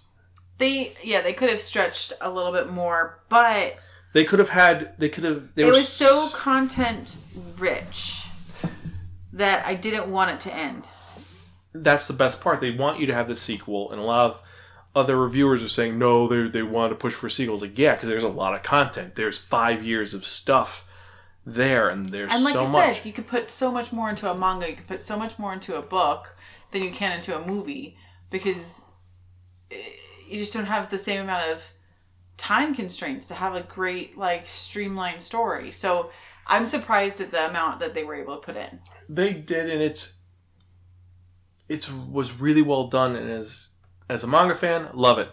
They 0.58 0.94
yeah, 1.04 1.22
they 1.22 1.34
could 1.34 1.50
have 1.50 1.60
stretched 1.60 2.14
a 2.22 2.30
little 2.30 2.52
bit 2.52 2.70
more, 2.70 3.20
but 3.28 3.78
They 4.14 4.24
could 4.24 4.40
have 4.40 4.50
had. 4.50 4.98
They 4.98 5.10
could 5.10 5.26
have. 5.26 5.54
They 5.56 5.64
it 5.64 5.66
were 5.66 5.74
was 5.74 5.90
so 5.90 6.30
content 6.30 7.20
rich 7.58 8.26
that 9.34 9.66
I 9.66 9.76
didn't 9.76 10.08
want 10.08 10.32
it 10.32 10.40
to 10.42 10.56
end. 10.56 10.88
That's 11.84 12.08
the 12.08 12.14
best 12.14 12.42
part. 12.42 12.60
They 12.60 12.72
want 12.72 13.00
you 13.00 13.06
to 13.08 13.14
have 13.14 13.28
the 13.28 13.36
sequel, 13.36 13.92
and 13.92 14.00
a 14.00 14.04
lot 14.04 14.32
of 14.32 14.42
other 14.96 15.18
reviewers 15.18 15.62
are 15.62 15.68
saying 15.68 16.00
no. 16.00 16.28
They 16.28 16.48
they 16.48 16.64
want 16.64 16.92
to 16.92 16.96
push 16.96 17.14
for 17.14 17.30
sequels. 17.30 17.62
Like 17.62 17.78
yeah, 17.78 17.94
because 17.94 18.10
there's 18.10 18.24
a 18.24 18.30
lot 18.30 18.56
of 18.56 18.64
content. 18.64 19.16
There's 19.16 19.38
five 19.38 19.84
years 19.84 20.14
of 20.14 20.26
stuff 20.26 20.88
there, 21.46 21.90
and 21.90 22.10
there's 22.10 22.34
And 22.34 22.44
like 22.44 22.54
so 22.54 22.64
I 22.64 22.70
much. 22.70 22.96
said, 22.98 23.06
you 23.06 23.14
could 23.14 23.28
put 23.28 23.50
so 23.50 23.72
much 23.72 23.92
more 23.92 24.10
into 24.10 24.30
a 24.30 24.36
manga, 24.36 24.70
you 24.70 24.76
could 24.76 24.88
put 24.88 25.02
so 25.02 25.18
much 25.18 25.38
more 25.38 25.54
into 25.54 25.76
a 25.78 25.82
book 25.82 26.36
than 26.72 26.84
you 26.84 26.92
can 26.92 27.12
into 27.12 27.38
a 27.38 27.46
movie 27.46 27.98
because 28.30 28.86
eh, 29.72 29.76
you 30.28 30.40
just 30.40 30.54
don't 30.54 30.66
have 30.66 30.90
the 30.90 30.98
same 30.98 31.22
amount 31.22 31.52
of 31.52 31.72
time 32.38 32.74
constraints 32.76 33.28
to 33.28 33.34
have 33.34 33.56
a 33.56 33.62
great 33.64 34.18
like 34.18 34.48
streamlined 34.48 35.22
story. 35.22 35.72
So 35.72 36.12
I'm 36.48 36.66
surprised 36.66 37.22
at 37.22 37.32
the 37.32 37.48
amount 37.50 37.80
that 37.80 37.94
they 37.94 38.04
were 38.04 38.16
able 38.16 38.36
to 38.36 38.42
put 38.42 38.58
in. 38.58 38.80
They 39.08 39.34
did, 39.34 39.70
and 39.70 39.82
it's 39.82 40.15
it's 41.70 41.92
was 41.92 42.40
really 42.40 42.62
well 42.62 42.88
done. 42.88 43.16
And 43.16 43.30
as 43.30 43.70
as 44.10 44.24
a 44.24 44.28
manga 44.28 44.56
fan, 44.56 44.90
love 44.94 45.20
it. 45.20 45.30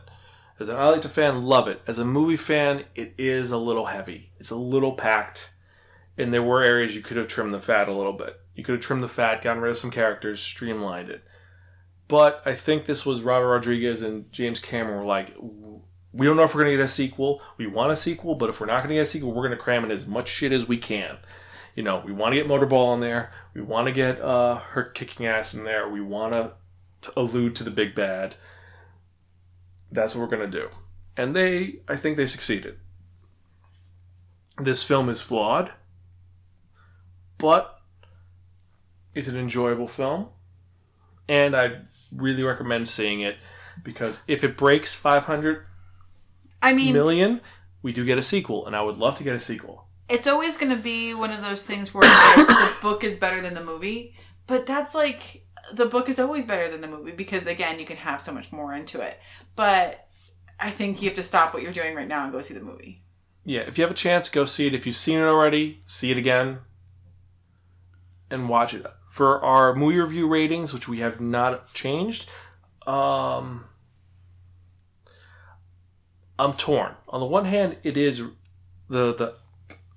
As 0.60 0.68
an 0.68 0.76
Alita 0.76 1.08
fan, 1.08 1.44
love 1.44 1.66
it. 1.66 1.82
As 1.86 1.98
a 1.98 2.04
movie 2.04 2.36
fan, 2.36 2.84
it 2.94 3.14
is 3.18 3.50
a 3.50 3.58
little 3.58 3.86
heavy. 3.86 4.30
It's 4.38 4.50
a 4.50 4.56
little 4.56 4.92
packed, 4.92 5.52
and 6.16 6.32
there 6.32 6.42
were 6.42 6.62
areas 6.62 6.94
you 6.94 7.02
could 7.02 7.16
have 7.16 7.28
trimmed 7.28 7.50
the 7.50 7.60
fat 7.60 7.88
a 7.88 7.92
little 7.92 8.12
bit. 8.12 8.38
You 8.54 8.62
could 8.62 8.76
have 8.76 8.84
trimmed 8.84 9.02
the 9.02 9.08
fat, 9.08 9.42
gotten 9.42 9.62
rid 9.62 9.70
of 9.70 9.78
some 9.78 9.90
characters, 9.90 10.40
streamlined 10.40 11.08
it. 11.08 11.24
But 12.06 12.42
I 12.44 12.52
think 12.52 12.84
this 12.84 13.06
was 13.06 13.22
Robert 13.22 13.48
Rodriguez 13.48 14.02
and 14.02 14.30
James 14.30 14.60
Cameron 14.60 14.98
were 14.98 15.06
like, 15.06 15.34
we 16.12 16.26
don't 16.26 16.36
know 16.36 16.44
if 16.44 16.54
we're 16.54 16.62
going 16.62 16.74
to 16.74 16.76
get 16.76 16.84
a 16.84 16.88
sequel. 16.88 17.42
We 17.56 17.66
want 17.66 17.92
a 17.92 17.96
sequel, 17.96 18.34
but 18.34 18.50
if 18.50 18.60
we're 18.60 18.66
not 18.66 18.82
going 18.82 18.90
to 18.90 18.96
get 18.96 19.00
a 19.02 19.06
sequel, 19.06 19.32
we're 19.32 19.46
going 19.46 19.56
to 19.56 19.56
cram 19.56 19.84
in 19.84 19.90
as 19.90 20.06
much 20.06 20.28
shit 20.28 20.52
as 20.52 20.68
we 20.68 20.76
can. 20.76 21.16
You 21.74 21.82
know, 21.82 22.02
we 22.04 22.12
want 22.12 22.34
to 22.34 22.40
get 22.40 22.48
Motorball 22.48 22.94
in 22.94 23.00
there. 23.00 23.32
We 23.54 23.62
want 23.62 23.86
to 23.86 23.92
get 23.92 24.20
uh, 24.20 24.56
her 24.56 24.84
kicking 24.84 25.26
ass 25.26 25.54
in 25.54 25.64
there. 25.64 25.88
We 25.88 26.00
want 26.00 26.34
to, 26.34 26.52
to 27.02 27.12
allude 27.18 27.56
to 27.56 27.64
the 27.64 27.70
big 27.70 27.94
bad. 27.94 28.34
That's 29.90 30.14
what 30.14 30.22
we're 30.22 30.36
going 30.36 30.50
to 30.50 30.58
do. 30.58 30.68
And 31.16 31.34
they, 31.34 31.76
I 31.88 31.96
think 31.96 32.16
they 32.16 32.26
succeeded. 32.26 32.78
This 34.58 34.82
film 34.82 35.08
is 35.08 35.22
flawed, 35.22 35.72
but 37.38 37.80
it's 39.14 39.28
an 39.28 39.36
enjoyable 39.36 39.88
film. 39.88 40.28
And 41.28 41.56
I 41.56 41.80
really 42.14 42.42
recommend 42.42 42.88
seeing 42.88 43.20
it 43.20 43.36
because 43.82 44.22
if 44.28 44.44
it 44.44 44.56
breaks 44.56 44.94
500 44.94 45.64
I 46.60 46.74
mean, 46.74 46.92
million, 46.92 47.40
we 47.82 47.92
do 47.92 48.04
get 48.04 48.18
a 48.18 48.22
sequel, 48.22 48.66
and 48.66 48.76
I 48.76 48.82
would 48.82 48.96
love 48.96 49.18
to 49.18 49.24
get 49.24 49.34
a 49.34 49.40
sequel. 49.40 49.86
It's 50.08 50.26
always 50.26 50.56
going 50.56 50.74
to 50.74 50.82
be 50.82 51.14
one 51.14 51.30
of 51.30 51.42
those 51.42 51.62
things 51.62 51.94
where 51.94 52.02
it's, 52.04 52.48
the 52.48 52.76
book 52.82 53.04
is 53.04 53.16
better 53.16 53.40
than 53.40 53.54
the 53.54 53.64
movie, 53.64 54.14
but 54.46 54.66
that's 54.66 54.94
like 54.94 55.44
the 55.74 55.86
book 55.86 56.08
is 56.08 56.18
always 56.18 56.46
better 56.46 56.70
than 56.70 56.80
the 56.80 56.88
movie 56.88 57.12
because 57.12 57.46
again, 57.46 57.78
you 57.78 57.86
can 57.86 57.96
have 57.96 58.20
so 58.20 58.32
much 58.32 58.52
more 58.52 58.74
into 58.74 59.00
it. 59.00 59.18
But 59.56 60.06
I 60.58 60.70
think 60.70 61.02
you 61.02 61.08
have 61.08 61.16
to 61.16 61.22
stop 61.22 61.54
what 61.54 61.62
you're 61.62 61.72
doing 61.72 61.94
right 61.94 62.08
now 62.08 62.24
and 62.24 62.32
go 62.32 62.40
see 62.40 62.54
the 62.54 62.60
movie. 62.60 63.02
Yeah, 63.44 63.60
if 63.60 63.78
you 63.78 63.82
have 63.82 63.90
a 63.90 63.94
chance, 63.94 64.28
go 64.28 64.44
see 64.44 64.66
it. 64.66 64.74
If 64.74 64.86
you've 64.86 64.96
seen 64.96 65.18
it 65.18 65.24
already, 65.24 65.80
see 65.86 66.10
it 66.10 66.18
again 66.18 66.58
and 68.30 68.48
watch 68.48 68.74
it. 68.74 68.86
For 69.08 69.44
our 69.44 69.74
movie 69.74 69.98
review 69.98 70.26
ratings, 70.26 70.72
which 70.72 70.88
we 70.88 71.00
have 71.00 71.20
not 71.20 71.72
changed, 71.74 72.30
um, 72.86 73.66
I'm 76.38 76.54
torn. 76.54 76.94
On 77.08 77.20
the 77.20 77.26
one 77.26 77.44
hand, 77.44 77.76
it 77.82 77.96
is 77.96 78.22
the 78.88 79.14
the 79.14 79.34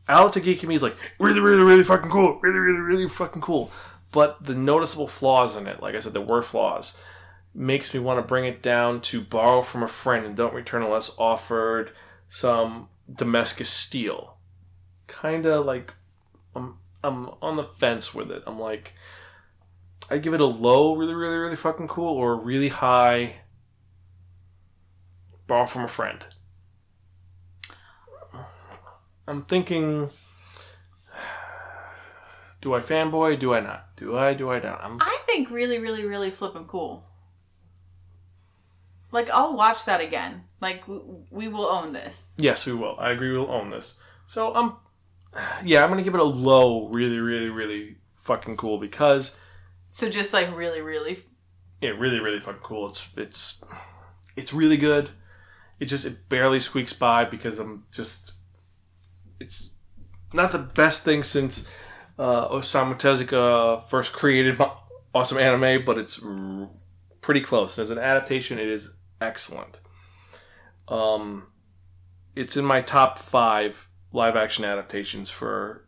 Alita 0.08 0.42
Geekimi 0.42 0.76
is 0.76 0.84
like 0.84 0.96
really, 1.20 1.40
really, 1.40 1.64
really 1.64 1.84
fucking 1.84 2.12
cool, 2.12 2.40
really, 2.42 2.60
really, 2.60 2.80
really 2.80 3.10
fucking 3.10 3.42
cool. 3.42 3.72
But 4.12 4.44
the 4.44 4.56
noticeable 4.56 5.08
flaws 5.08 5.56
in 5.58 5.68
it, 5.68 5.82
like 5.82 5.96
I 5.96 6.00
said, 6.00 6.14
there 6.14 6.22
were 6.22 6.42
flaws, 6.42 6.98
makes 7.54 7.94
me 7.94 8.00
want 8.00 8.20
to 8.20 8.28
bring 8.28 8.46
it 8.46 8.62
down 8.62 9.02
to 9.02 9.22
borrow 9.22 9.62
from 9.62 9.84
a 9.84 9.88
friend 9.88 10.26
and 10.26 10.36
don't 10.36 10.54
return 10.54 10.84
unless 10.84 11.18
offered 11.18 11.92
some 12.30 12.88
Damascus 13.14 13.70
steel. 13.70 14.38
Kind 15.08 15.46
of 15.46 15.66
like 15.66 15.94
I'm 16.56 16.78
I'm 17.04 17.30
on 17.42 17.56
the 17.56 17.64
fence 17.64 18.14
with 18.14 18.32
it. 18.32 18.44
I'm 18.46 18.60
like 18.60 18.94
I 20.10 20.18
give 20.20 20.34
it 20.34 20.42
a 20.42 20.46
low, 20.46 20.96
really, 20.96 21.16
really, 21.16 21.38
really 21.38 21.56
fucking 21.56 21.88
cool, 21.88 22.16
or 22.16 22.34
a 22.34 22.36
really 22.36 22.70
high. 22.70 23.38
Borrow 25.48 25.66
from 25.66 25.84
a 25.84 25.88
friend. 25.88 26.26
I'm 29.28 29.44
thinking 29.44 30.10
Do 32.62 32.74
I 32.74 32.80
fanboy? 32.80 33.40
Do 33.40 33.54
I 33.54 33.60
not? 33.60 33.96
Do 33.96 34.18
I? 34.18 34.34
Do 34.34 34.50
I 34.50 34.60
not? 34.60 34.84
I'm, 34.84 34.98
I 35.02 35.20
think 35.26 35.50
really, 35.52 35.80
really, 35.80 36.04
really 36.06 36.32
flippin' 36.32 36.66
cool. 36.66 37.04
Like 39.12 39.30
I'll 39.30 39.56
watch 39.56 39.86
that 39.86 40.02
again. 40.02 40.44
Like 40.62 40.84
we 40.88 41.48
will 41.48 41.66
own 41.68 41.94
this. 41.94 42.34
yes, 42.38 42.66
we 42.66 42.74
will. 42.74 42.96
I 43.00 43.12
agree. 43.12 43.32
We'll 43.32 43.52
own 43.52 43.70
this. 43.70 44.00
So 44.26 44.54
I'm, 44.54 44.74
yeah, 45.64 45.84
I'm 45.84 45.90
gonna 45.90 46.04
give 46.04 46.16
it 46.16 46.20
a 46.20 46.24
low. 46.24 46.88
Really, 46.90 47.20
really, 47.20 47.50
really 47.50 47.98
fucking 48.24 48.58
cool 48.58 48.80
because 48.80 49.38
So 49.92 50.10
just 50.10 50.34
like 50.34 50.56
really, 50.56 50.82
really. 50.82 51.20
yeah, 51.82 51.92
really, 51.92 52.20
really 52.20 52.40
fucking 52.40 52.62
cool. 52.64 52.88
It's 52.90 53.08
it's 53.16 53.62
it's 54.36 54.54
really 54.54 54.78
good. 54.78 55.12
It 55.80 55.86
just 55.86 56.06
it 56.06 56.28
barely 56.28 56.60
squeaks 56.60 56.94
by 56.94 57.26
because 57.26 57.60
I'm 57.60 57.84
just 57.92 58.34
it's 59.46 59.76
not 60.34 60.52
the 60.52 60.60
best 60.60 61.04
thing 61.04 61.24
since 61.24 61.68
uh, 62.18 62.50
Osamu 62.50 62.96
Tezuka 63.00 63.88
first 63.88 64.14
created 64.14 64.60
awesome 65.14 65.38
anime, 65.38 65.86
but 65.86 65.98
it's 65.98 66.20
pretty 67.22 67.42
close. 67.42 67.80
As 67.80 67.90
an 67.90 67.98
adaptation, 67.98 68.60
it 68.60 68.68
is 68.68 68.94
excellent. 69.22 69.82
Um, 70.88 71.48
it's 72.36 72.58
in 72.58 72.66
my 72.66 72.82
top 72.82 73.18
five 73.18 73.88
live 74.12 74.36
action 74.36 74.66
adaptations 74.66 75.30
for 75.30 75.88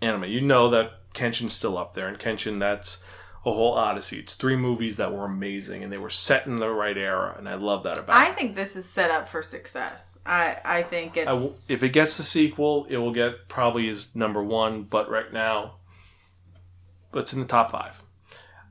anime. 0.00 0.24
You 0.24 0.40
know 0.40 0.70
that 0.70 1.12
Kenshin's 1.14 1.52
still 1.52 1.78
up 1.78 1.94
there, 1.94 2.08
and 2.08 2.18
Kenshin 2.18 2.58
that's 2.58 3.04
a 3.44 3.50
whole 3.52 3.72
odyssey. 3.74 4.18
It's 4.20 4.34
three 4.34 4.54
movies 4.56 4.96
that 4.98 5.12
were 5.12 5.24
amazing, 5.24 5.82
and 5.82 5.92
they 5.92 5.98
were 5.98 6.10
set 6.10 6.46
in 6.46 6.56
the 6.58 6.70
right 6.70 6.96
era, 6.96 7.34
and 7.36 7.48
I 7.48 7.54
love 7.54 7.82
that 7.84 7.98
about 7.98 8.16
I 8.16 8.28
it. 8.30 8.36
think 8.36 8.54
this 8.54 8.76
is 8.76 8.84
set 8.88 9.10
up 9.10 9.28
for 9.28 9.42
success. 9.42 10.18
I 10.24 10.58
I 10.64 10.82
think 10.82 11.16
it's 11.16 11.26
I 11.26 11.32
w- 11.32 11.50
if 11.68 11.82
it 11.82 11.88
gets 11.90 12.16
the 12.16 12.22
sequel, 12.22 12.86
it 12.88 12.98
will 12.98 13.12
get 13.12 13.48
probably 13.48 13.88
is 13.88 14.14
number 14.14 14.42
one, 14.42 14.84
but 14.84 15.10
right 15.10 15.32
now, 15.32 15.74
it's 17.14 17.32
in 17.32 17.40
the 17.40 17.46
top 17.46 17.70
five. 17.72 18.00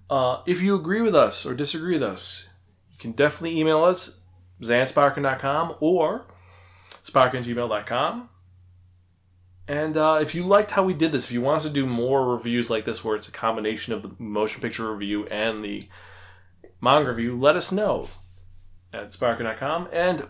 Uh, 0.10 0.41
if 0.45 0.62
you 0.62 0.75
agree 0.75 1.01
with 1.01 1.15
us 1.15 1.45
or 1.45 1.53
disagree 1.53 1.93
with 1.93 2.03
us, 2.03 2.49
you 2.91 2.97
can 2.97 3.12
definitely 3.13 3.60
email 3.60 3.84
us, 3.84 4.19
zansparkin.com 4.62 5.75
or 5.79 6.25
spirekin@gmail.com. 7.05 8.29
And 9.71 9.95
uh, 9.95 10.19
if 10.21 10.36
you 10.36 10.43
liked 10.43 10.71
how 10.71 10.84
we 10.84 10.93
did 10.93 11.13
this, 11.13 11.23
if 11.23 11.31
you 11.31 11.39
want 11.39 11.55
us 11.55 11.63
to 11.63 11.69
do 11.69 11.86
more 11.86 12.34
reviews 12.34 12.69
like 12.69 12.84
this 12.84 13.05
where 13.05 13.15
it's 13.15 13.29
a 13.29 13.31
combination 13.31 13.93
of 13.93 14.01
the 14.01 14.12
motion 14.19 14.62
picture 14.62 14.91
review 14.91 15.25
and 15.27 15.63
the 15.63 15.81
manga 16.81 17.07
review, 17.07 17.39
let 17.39 17.55
us 17.55 17.71
know 17.71 18.10
at 18.91 19.12
spirekin.com. 19.12 19.88
And 19.93 20.27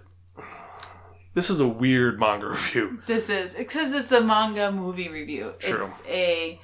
this 1.34 1.50
is 1.50 1.60
a 1.60 1.68
weird 1.68 2.20
manga 2.20 2.50
review. 2.52 3.02
this 3.08 3.32
is 3.32 3.56
because 3.56 3.96
it's 3.96 4.12
a 4.12 4.22
manga 4.22 4.72
movie 4.72 5.10
review. 5.10 5.56
True. 5.58 5.86
It's 5.86 6.04
a 6.08 6.62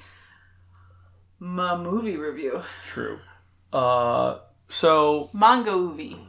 ma 1.39 1.81
movie 1.81 2.17
review. 2.17 2.61
True. 2.85 3.17
Uh, 3.73 4.37
so 4.67 5.31
Manga 5.33 5.71
movie. 5.71 6.26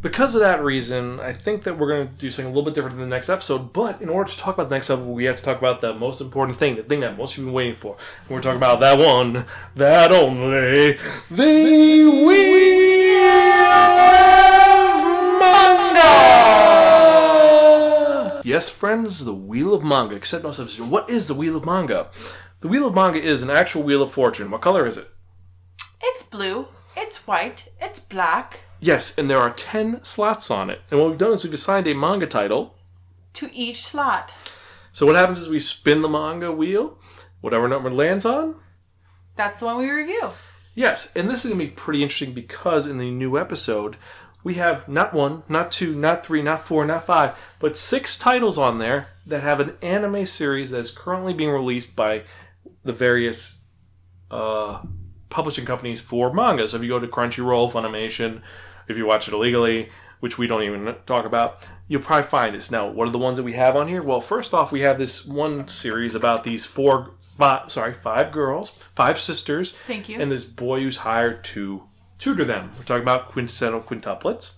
Because 0.00 0.36
of 0.36 0.42
that 0.42 0.62
reason, 0.62 1.18
I 1.18 1.32
think 1.32 1.64
that 1.64 1.76
we're 1.76 1.88
going 1.88 2.06
to 2.06 2.14
do 2.14 2.30
something 2.30 2.52
a 2.52 2.54
little 2.54 2.64
bit 2.64 2.74
different 2.74 2.94
in 2.94 3.00
the 3.00 3.06
next 3.06 3.28
episode. 3.28 3.72
But 3.72 4.00
in 4.00 4.08
order 4.08 4.30
to 4.30 4.38
talk 4.38 4.54
about 4.54 4.68
the 4.68 4.76
next 4.76 4.90
episode, 4.90 5.08
we 5.08 5.24
have 5.24 5.34
to 5.36 5.42
talk 5.42 5.58
about 5.58 5.80
the 5.80 5.92
most 5.92 6.20
important 6.20 6.56
thing, 6.56 6.76
the 6.76 6.84
thing 6.84 7.00
that 7.00 7.18
most 7.18 7.32
of 7.32 7.38
you 7.38 7.44
have 7.44 7.48
been 7.48 7.54
waiting 7.54 7.74
for. 7.74 7.96
And 8.22 8.30
we're 8.30 8.40
talking 8.40 8.58
about 8.58 8.78
that 8.80 8.96
one, 8.96 9.44
that 9.74 10.12
only, 10.12 10.98
the 11.30 12.04
Wheel 12.04 13.28
of 15.42 15.92
Manga. 15.92 16.38
Yes, 18.44 18.70
friends, 18.70 19.24
the 19.24 19.34
Wheel 19.34 19.74
of 19.74 19.82
Manga. 19.82 20.14
Except 20.14 20.44
no 20.44 20.52
substitute. 20.52 20.86
What 20.86 21.10
is 21.10 21.26
the 21.26 21.34
Wheel 21.34 21.56
of 21.56 21.66
Manga? 21.66 22.06
The 22.60 22.68
Wheel 22.68 22.86
of 22.86 22.94
Manga 22.94 23.20
is 23.20 23.42
an 23.42 23.50
actual 23.50 23.82
Wheel 23.82 24.02
of 24.02 24.12
Fortune. 24.12 24.52
What 24.52 24.60
color 24.60 24.86
is 24.86 24.96
it? 24.96 25.10
It's 26.00 26.22
blue. 26.22 26.68
It's 26.96 27.26
white. 27.26 27.66
It's 27.80 27.98
black. 27.98 28.60
Yes, 28.80 29.18
and 29.18 29.28
there 29.28 29.38
are 29.38 29.50
10 29.50 30.04
slots 30.04 30.50
on 30.50 30.70
it. 30.70 30.80
And 30.90 31.00
what 31.00 31.10
we've 31.10 31.18
done 31.18 31.32
is 31.32 31.44
we've 31.44 31.52
assigned 31.52 31.86
a 31.86 31.94
manga 31.94 32.26
title. 32.26 32.74
To 33.34 33.50
each 33.52 33.82
slot. 33.84 34.34
So 34.92 35.06
what 35.06 35.16
happens 35.16 35.40
is 35.40 35.48
we 35.48 35.60
spin 35.60 36.02
the 36.02 36.08
manga 36.08 36.52
wheel, 36.52 36.98
whatever 37.40 37.68
number 37.68 37.90
lands 37.90 38.24
on. 38.24 38.56
That's 39.36 39.60
the 39.60 39.66
one 39.66 39.78
we 39.78 39.90
review. 39.90 40.30
Yes, 40.74 41.14
and 41.16 41.28
this 41.28 41.44
is 41.44 41.50
going 41.50 41.60
to 41.60 41.66
be 41.66 41.70
pretty 41.72 42.02
interesting 42.02 42.32
because 42.32 42.86
in 42.86 42.98
the 42.98 43.10
new 43.10 43.36
episode, 43.36 43.96
we 44.44 44.54
have 44.54 44.88
not 44.88 45.12
one, 45.12 45.42
not 45.48 45.72
two, 45.72 45.94
not 45.94 46.24
three, 46.24 46.42
not 46.42 46.60
four, 46.60 46.84
not 46.86 47.04
five, 47.04 47.38
but 47.58 47.76
six 47.76 48.16
titles 48.16 48.58
on 48.58 48.78
there 48.78 49.08
that 49.26 49.42
have 49.42 49.60
an 49.60 49.76
anime 49.82 50.24
series 50.24 50.70
that 50.70 50.78
is 50.78 50.90
currently 50.90 51.34
being 51.34 51.50
released 51.50 51.96
by 51.96 52.22
the 52.84 52.92
various 52.92 53.62
uh, 54.30 54.80
publishing 55.30 55.64
companies 55.64 56.00
for 56.00 56.32
manga. 56.32 56.66
So 56.68 56.76
if 56.76 56.82
you 56.82 56.88
go 56.88 57.00
to 57.00 57.08
Crunchyroll, 57.08 57.70
Funimation, 57.70 58.42
if 58.88 58.96
you 58.96 59.06
watch 59.06 59.28
it 59.28 59.34
illegally, 59.34 59.90
which 60.20 60.38
we 60.38 60.46
don't 60.46 60.62
even 60.62 60.94
talk 61.06 61.24
about, 61.24 61.66
you'll 61.86 62.02
probably 62.02 62.26
find 62.26 62.54
this. 62.54 62.70
Now, 62.70 62.88
what 62.88 63.08
are 63.08 63.12
the 63.12 63.18
ones 63.18 63.36
that 63.36 63.44
we 63.44 63.52
have 63.52 63.76
on 63.76 63.88
here? 63.88 64.02
Well, 64.02 64.20
first 64.20 64.52
off, 64.52 64.72
we 64.72 64.80
have 64.80 64.98
this 64.98 65.24
one 65.24 65.68
series 65.68 66.14
about 66.14 66.44
these 66.44 66.66
four, 66.66 67.12
five, 67.36 67.70
sorry, 67.70 67.94
five 67.94 68.32
girls, 68.32 68.70
five 68.94 69.20
sisters, 69.20 69.72
Thank 69.86 70.08
you. 70.08 70.20
and 70.20 70.30
this 70.32 70.44
boy 70.44 70.80
who's 70.80 70.98
hired 70.98 71.44
to 71.44 71.84
tutor 72.18 72.44
them. 72.44 72.70
We're 72.76 72.84
talking 72.84 73.02
about 73.02 73.26
quintessential 73.26 73.80
quintuplets. 73.80 74.52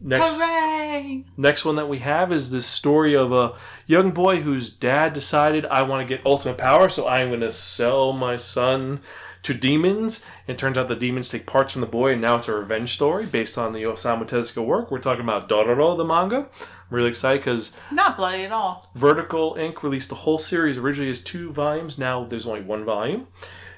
Next, 0.00 0.38
Hooray! 0.38 1.24
Next 1.36 1.64
one 1.64 1.76
that 1.76 1.88
we 1.88 1.98
have 2.00 2.32
is 2.32 2.50
this 2.50 2.66
story 2.66 3.14
of 3.14 3.32
a 3.32 3.54
young 3.86 4.10
boy 4.10 4.40
whose 4.40 4.70
dad 4.70 5.12
decided 5.12 5.64
I 5.66 5.82
want 5.82 6.06
to 6.06 6.14
get 6.16 6.26
ultimate 6.26 6.58
power, 6.58 6.88
so 6.88 7.06
I'm 7.06 7.28
going 7.28 7.40
to 7.40 7.50
sell 7.50 8.12
my 8.12 8.36
son 8.36 9.00
to 9.42 9.54
demons. 9.54 10.24
And 10.46 10.56
it 10.56 10.58
turns 10.58 10.78
out 10.78 10.88
the 10.88 10.96
demons 10.96 11.28
take 11.28 11.46
parts 11.46 11.72
from 11.72 11.80
the 11.80 11.86
boy, 11.86 12.12
and 12.12 12.20
now 12.20 12.36
it's 12.36 12.48
a 12.48 12.54
revenge 12.54 12.94
story 12.94 13.26
based 13.26 13.56
on 13.58 13.72
the 13.72 13.82
Osamu 13.82 14.26
Tezuka 14.26 14.64
work. 14.64 14.90
We're 14.90 14.98
talking 14.98 15.24
about 15.24 15.48
Dororo, 15.48 15.96
the 15.96 16.04
manga. 16.04 16.48
I'm 16.60 16.96
really 16.96 17.10
excited 17.10 17.40
because 17.40 17.72
Not 17.90 18.16
bloody 18.16 18.44
at 18.44 18.52
all. 18.52 18.90
Vertical 18.94 19.54
Inc. 19.54 19.82
released 19.82 20.08
the 20.08 20.14
whole 20.14 20.38
series 20.38 20.78
originally 20.78 21.10
as 21.10 21.20
two 21.20 21.52
volumes. 21.52 21.98
Now 21.98 22.24
there's 22.24 22.46
only 22.46 22.62
one 22.62 22.84
volume. 22.84 23.28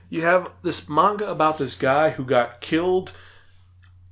You 0.08 0.22
have 0.22 0.50
this 0.62 0.88
manga 0.88 1.30
about 1.30 1.58
this 1.58 1.76
guy 1.76 2.10
who 2.10 2.24
got 2.24 2.60
killed 2.60 3.12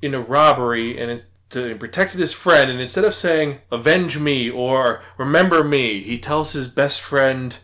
in 0.00 0.14
a 0.14 0.20
robbery 0.20 1.00
and 1.00 1.10
it, 1.10 1.26
to, 1.50 1.74
protected 1.76 2.20
his 2.20 2.32
friend. 2.32 2.70
And 2.70 2.80
instead 2.80 3.04
of 3.04 3.14
saying 3.14 3.58
"avenge 3.72 4.18
me" 4.18 4.50
or 4.50 5.02
"remember 5.16 5.64
me," 5.64 6.00
he 6.02 6.18
tells 6.18 6.52
his 6.52 6.68
best 6.68 7.00
friend, 7.00 7.58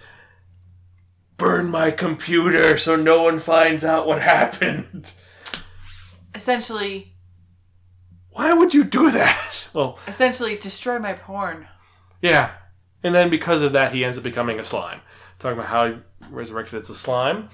"burn 1.45 1.71
my 1.71 1.91
computer 1.91 2.79
so 2.79 2.97
no 2.97 3.23
one 3.23 3.39
finds 3.39 3.85
out 3.85 4.07
what 4.07 4.23
happened." 4.23 5.13
Essentially, 6.35 7.13
Why 8.31 8.53
would 8.53 8.75
you 8.75 8.83
do 8.85 9.11
that? 9.11 9.67
Well, 9.75 9.99
essentially 10.09 10.57
destroy 10.57 10.99
my 10.99 11.13
porn. 11.15 11.67
Yeah. 12.23 12.51
And 13.03 13.15
then 13.15 13.29
because 13.29 13.63
of 13.63 13.73
that, 13.73 13.93
he 13.93 14.05
ends 14.05 14.17
up 14.17 14.25
becoming 14.25 14.59
a 14.61 14.65
slime. 14.65 15.01
Talking 15.39 15.59
about 15.59 15.71
how 15.71 15.89
he 15.89 15.97
resurrected 16.31 16.81
as 16.81 16.89
a 16.91 16.95
slime. 16.95 17.49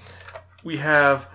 We 0.63 0.77
have 0.77 1.27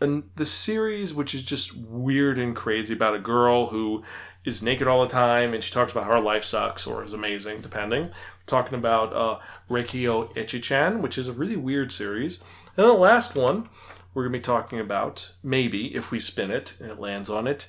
an, 0.00 0.24
the 0.36 0.44
series, 0.44 1.12
which 1.14 1.34
is 1.34 1.42
just 1.42 1.74
weird 1.76 2.38
and 2.38 2.54
crazy 2.54 2.92
about 2.94 3.14
a 3.14 3.18
girl 3.18 3.66
who 3.68 4.02
is 4.44 4.62
naked 4.62 4.86
all 4.86 5.02
the 5.02 5.08
time 5.08 5.52
and 5.54 5.64
she 5.64 5.72
talks 5.72 5.92
about 5.92 6.04
how 6.04 6.12
her 6.12 6.20
life 6.20 6.44
sucks 6.44 6.86
or 6.86 7.02
is 7.02 7.12
amazing, 7.14 7.60
depending. 7.62 8.10
Talking 8.46 8.78
about 8.78 9.12
uh, 9.12 9.38
Reikio 9.68 10.32
Echichan, 10.34 11.00
which 11.00 11.18
is 11.18 11.28
a 11.28 11.32
really 11.32 11.56
weird 11.56 11.90
series. 11.92 12.38
And 12.76 12.86
the 12.86 12.92
last 12.92 13.34
one 13.34 13.68
we're 14.14 14.22
going 14.22 14.32
to 14.32 14.38
be 14.38 14.42
talking 14.42 14.80
about, 14.80 15.32
maybe 15.42 15.94
if 15.94 16.10
we 16.10 16.18
spin 16.18 16.50
it 16.50 16.76
and 16.80 16.90
it 16.90 16.98
lands 16.98 17.28
on 17.28 17.46
it, 17.46 17.68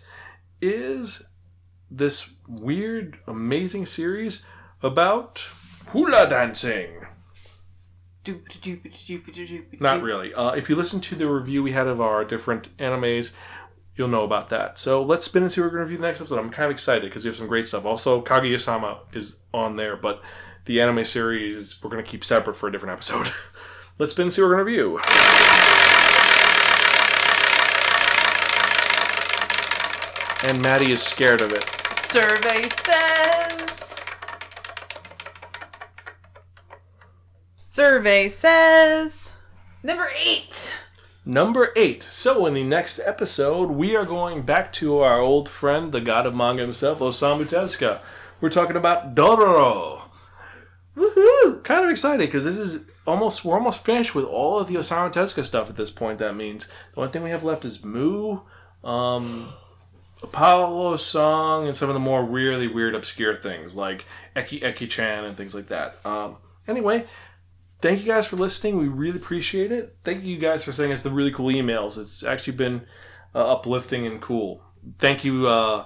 is 0.62 1.28
this 1.92 2.30
weird, 2.48 3.20
amazing 3.28 3.86
series 3.86 4.46
about 4.82 5.50
hula 5.90 6.30
dancing. 6.30 7.06
Not 9.80 10.02
really. 10.02 10.34
Uh, 10.34 10.52
if 10.52 10.70
you 10.70 10.76
listen 10.76 11.00
to 11.02 11.16
the 11.16 11.28
review 11.28 11.63
we 11.63 11.72
had 11.72 11.88
of 11.88 12.02
our 12.02 12.25
different 12.25 12.75
animes, 12.78 13.34
you'll 13.96 14.08
know 14.08 14.23
about 14.23 14.50
that. 14.50 14.78
So 14.78 15.02
let's 15.02 15.25
spin 15.25 15.44
and 15.44 15.52
see 15.52 15.62
what 15.62 15.67
we're 15.67 15.78
going 15.78 15.80
to 15.80 15.86
review 15.86 15.98
the 15.98 16.08
next 16.08 16.21
episode. 16.21 16.40
I'm 16.40 16.50
kind 16.50 16.65
of 16.65 16.71
excited 16.71 17.04
because 17.04 17.23
we 17.23 17.30
have 17.30 17.38
some 17.38 17.48
great 17.48 17.67
stuff. 17.67 17.86
Also, 17.86 18.21
Kaguya-sama 18.21 19.00
is 19.13 19.38
on 19.54 19.75
there, 19.75 19.96
but 19.96 20.21
the 20.68 20.80
anime 20.80 21.04
series 21.04 21.82
we're 21.82 21.90
going 21.90 22.04
to 22.04 22.10
keep 22.10 22.24
separate 22.24 22.56
for 22.56 22.68
a 22.68 22.72
different 22.72 22.94
episode. 22.94 23.32
let's 23.98 24.12
spin 24.12 24.24
and 24.24 24.34
see 24.34 24.42
what 24.42 24.50
we're 24.50 24.63
going 24.63 24.65
to 24.65 24.72
review. 24.72 25.00
And 30.44 30.62
Maddie 30.62 30.92
is 30.92 31.02
scared 31.02 31.42
of 31.42 31.52
it. 31.52 31.63
Survey 31.98 32.70
says. 32.70 33.96
Survey 37.56 38.30
says. 38.30 39.32
Number 39.82 40.10
eight. 40.24 40.76
Number 41.26 41.74
eight. 41.76 42.04
So, 42.04 42.46
in 42.46 42.54
the 42.54 42.63
next 42.63 43.00
episode, 43.00 43.72
we 43.72 43.96
are 43.96 44.06
going 44.06 44.44
back 44.44 44.72
to 44.74 45.00
our 45.00 45.20
old 45.20 45.50
friend, 45.50 45.92
the 45.92 46.02
god 46.02 46.26
of 46.26 46.36
manga 46.36 46.62
himself, 46.62 47.00
Osamu 47.00 47.46
Tezuka. 47.46 48.00
We're 48.40 48.50
talking 48.50 48.78
about 48.78 49.15
Dororo. 49.15 49.96
Woohoo! 50.98 51.63
Kind 51.63 51.83
of 51.83 51.91
excited 51.91 52.27
because 52.27 52.43
this 52.43 52.58
is 52.58 52.81
almost 53.06 53.45
we're 53.45 53.56
almost 53.56 53.85
finished 53.85 54.15
with 54.15 54.25
all 54.25 54.60
of 54.60 54.67
the 54.67 54.75
Osamu 54.75 55.12
Tezuka 55.13 55.45
stuff 55.45 55.69
at 55.69 55.75
this 55.75 55.91
point. 55.91 56.19
That 56.19 56.35
means 56.35 56.67
the 56.93 57.02
only 57.02 57.12
thing 57.12 57.23
we 57.23 57.29
have 57.29 57.43
left 57.43 57.65
is 57.65 57.79
MW, 57.79 58.41
um, 58.83 59.54
Apollo 60.23 60.98
song, 60.98 61.67
and 61.67 61.77
some 61.77 61.89
of 61.89 61.93
the 61.93 62.00
more 62.00 62.23
really 62.23 62.67
weird, 62.67 62.95
obscure 62.95 63.35
things 63.35 63.75
like 63.75 64.06
Eki 64.35 64.62
Eki 64.62 64.89
Chan 64.89 65.23
and 65.23 65.37
things 65.37 65.54
like 65.54 65.67
that. 65.67 66.00
Um, 66.04 66.37
anyway, 66.67 67.06
thank 67.81 68.00
you 68.00 68.06
guys 68.06 68.25
for 68.25 68.35
listening. 68.35 68.77
We 68.79 68.87
really 68.87 69.17
appreciate 69.17 69.71
it. 69.71 69.98
Thank 70.04 70.23
you 70.23 70.37
guys 70.39 70.63
for 70.63 70.71
sending 70.71 70.93
us 70.93 71.04
the 71.04 71.12
really 71.12 71.31
cool 71.31 71.54
emails. 71.54 72.00
It's 72.00 72.23
actually 72.23 72.58
been 72.58 72.87
uh, 73.35 73.54
uplifting 73.54 74.08
and 74.08 74.19
cool. 74.19 74.63
Thank 74.98 75.23
you, 75.23 75.48
uh, 75.48 75.85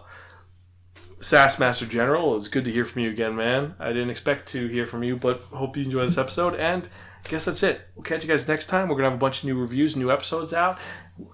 SAS 1.22 1.60
Master 1.60 1.86
General. 1.86 2.34
It 2.34 2.38
was 2.38 2.48
good 2.50 2.66
to 2.66 2.72
hear 2.72 2.86
from 2.86 3.04
you 3.04 3.10
again, 3.10 3.36
man. 3.36 3.76
I 3.80 3.90
didn't 3.90 4.10
expect 4.10 4.50
to 4.50 4.68
hear 4.68 4.86
from 4.86 5.04
you, 5.04 5.16
but 5.16 5.40
hope 5.40 5.78
you 5.78 5.86
enjoy 5.86 6.04
this 6.06 6.18
episode. 6.18 6.56
And 6.56 6.88
I 7.26 7.30
guess 7.30 7.46
that's 7.46 7.62
it. 7.64 7.82
We'll 7.96 8.04
catch 8.04 8.24
you 8.24 8.30
guys 8.30 8.48
next 8.48 8.66
time. 8.68 8.88
We're 8.90 8.96
gonna 8.96 9.10
have 9.10 9.18
a 9.18 9.22
bunch 9.22 9.40
of 9.40 9.46
new 9.46 9.60
reviews, 9.60 9.96
new 9.96 10.12
episodes 10.12 10.54
out, 10.54 10.80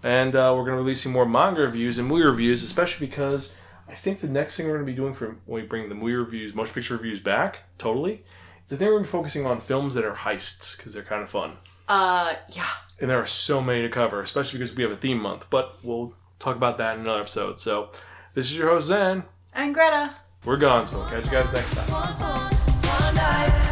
and 0.04 0.36
uh, 0.36 0.54
we're 0.56 0.66
gonna 0.66 0.78
release 0.78 1.02
some 1.04 1.14
more 1.14 1.26
manga 1.26 1.62
reviews 1.62 1.98
and 1.98 2.08
movie 2.08 2.26
reviews, 2.26 2.62
especially 2.64 3.08
because 3.08 3.56
I 3.88 3.94
think 3.96 4.20
the 4.20 4.28
next 4.28 4.58
thing 4.58 4.68
we're 4.68 4.74
gonna 4.74 4.86
be 4.86 4.94
doing 4.94 5.14
for 5.14 5.38
when 5.46 5.62
we 5.64 5.68
bring 5.68 5.88
the 5.88 5.96
movie 5.96 6.14
reviews, 6.16 6.54
motion 6.54 6.74
picture 6.74 6.96
reviews 6.96 7.22
back, 7.22 7.64
totally. 7.78 8.26
is 8.66 8.74
I 8.74 8.76
think 8.76 8.82
we're 8.90 8.96
gonna 8.98 9.04
be 9.06 9.10
focusing 9.10 9.46
on 9.46 9.62
films 9.62 9.96
that 9.96 10.04
are 10.04 10.14
heists 10.16 10.76
because 10.76 10.94
they're 10.94 11.04
kind 11.04 11.24
of 11.24 11.30
fun, 11.30 11.54
Uh, 11.88 12.34
yeah. 12.50 12.68
and 13.00 13.10
there 13.10 13.22
are 13.22 13.26
so 13.26 13.62
many 13.62 13.82
to 13.84 13.90
cover, 13.90 14.22
especially 14.22 14.60
because 14.60 14.76
we 14.76 14.84
have 14.84 14.92
a 14.92 14.98
theme 14.98 15.20
month. 15.22 15.46
But 15.50 15.78
we'll 15.84 16.14
talk 16.40 16.58
about 16.58 16.78
that 16.80 16.96
in 16.96 17.04
another 17.06 17.22
episode. 17.22 17.62
So 17.62 17.92
this 18.34 18.52
is 18.52 18.58
your 18.58 18.68
host 18.72 18.88
Zen. 18.88 19.24
And 19.54 19.74
Greta. 19.74 20.14
We're 20.46 20.58
gone, 20.58 20.88
so 20.88 21.00
we'll 21.00 21.10
catch 21.10 21.26
you 21.26 21.32
guys 21.32 21.52
next 21.52 21.76
time. 21.76 23.67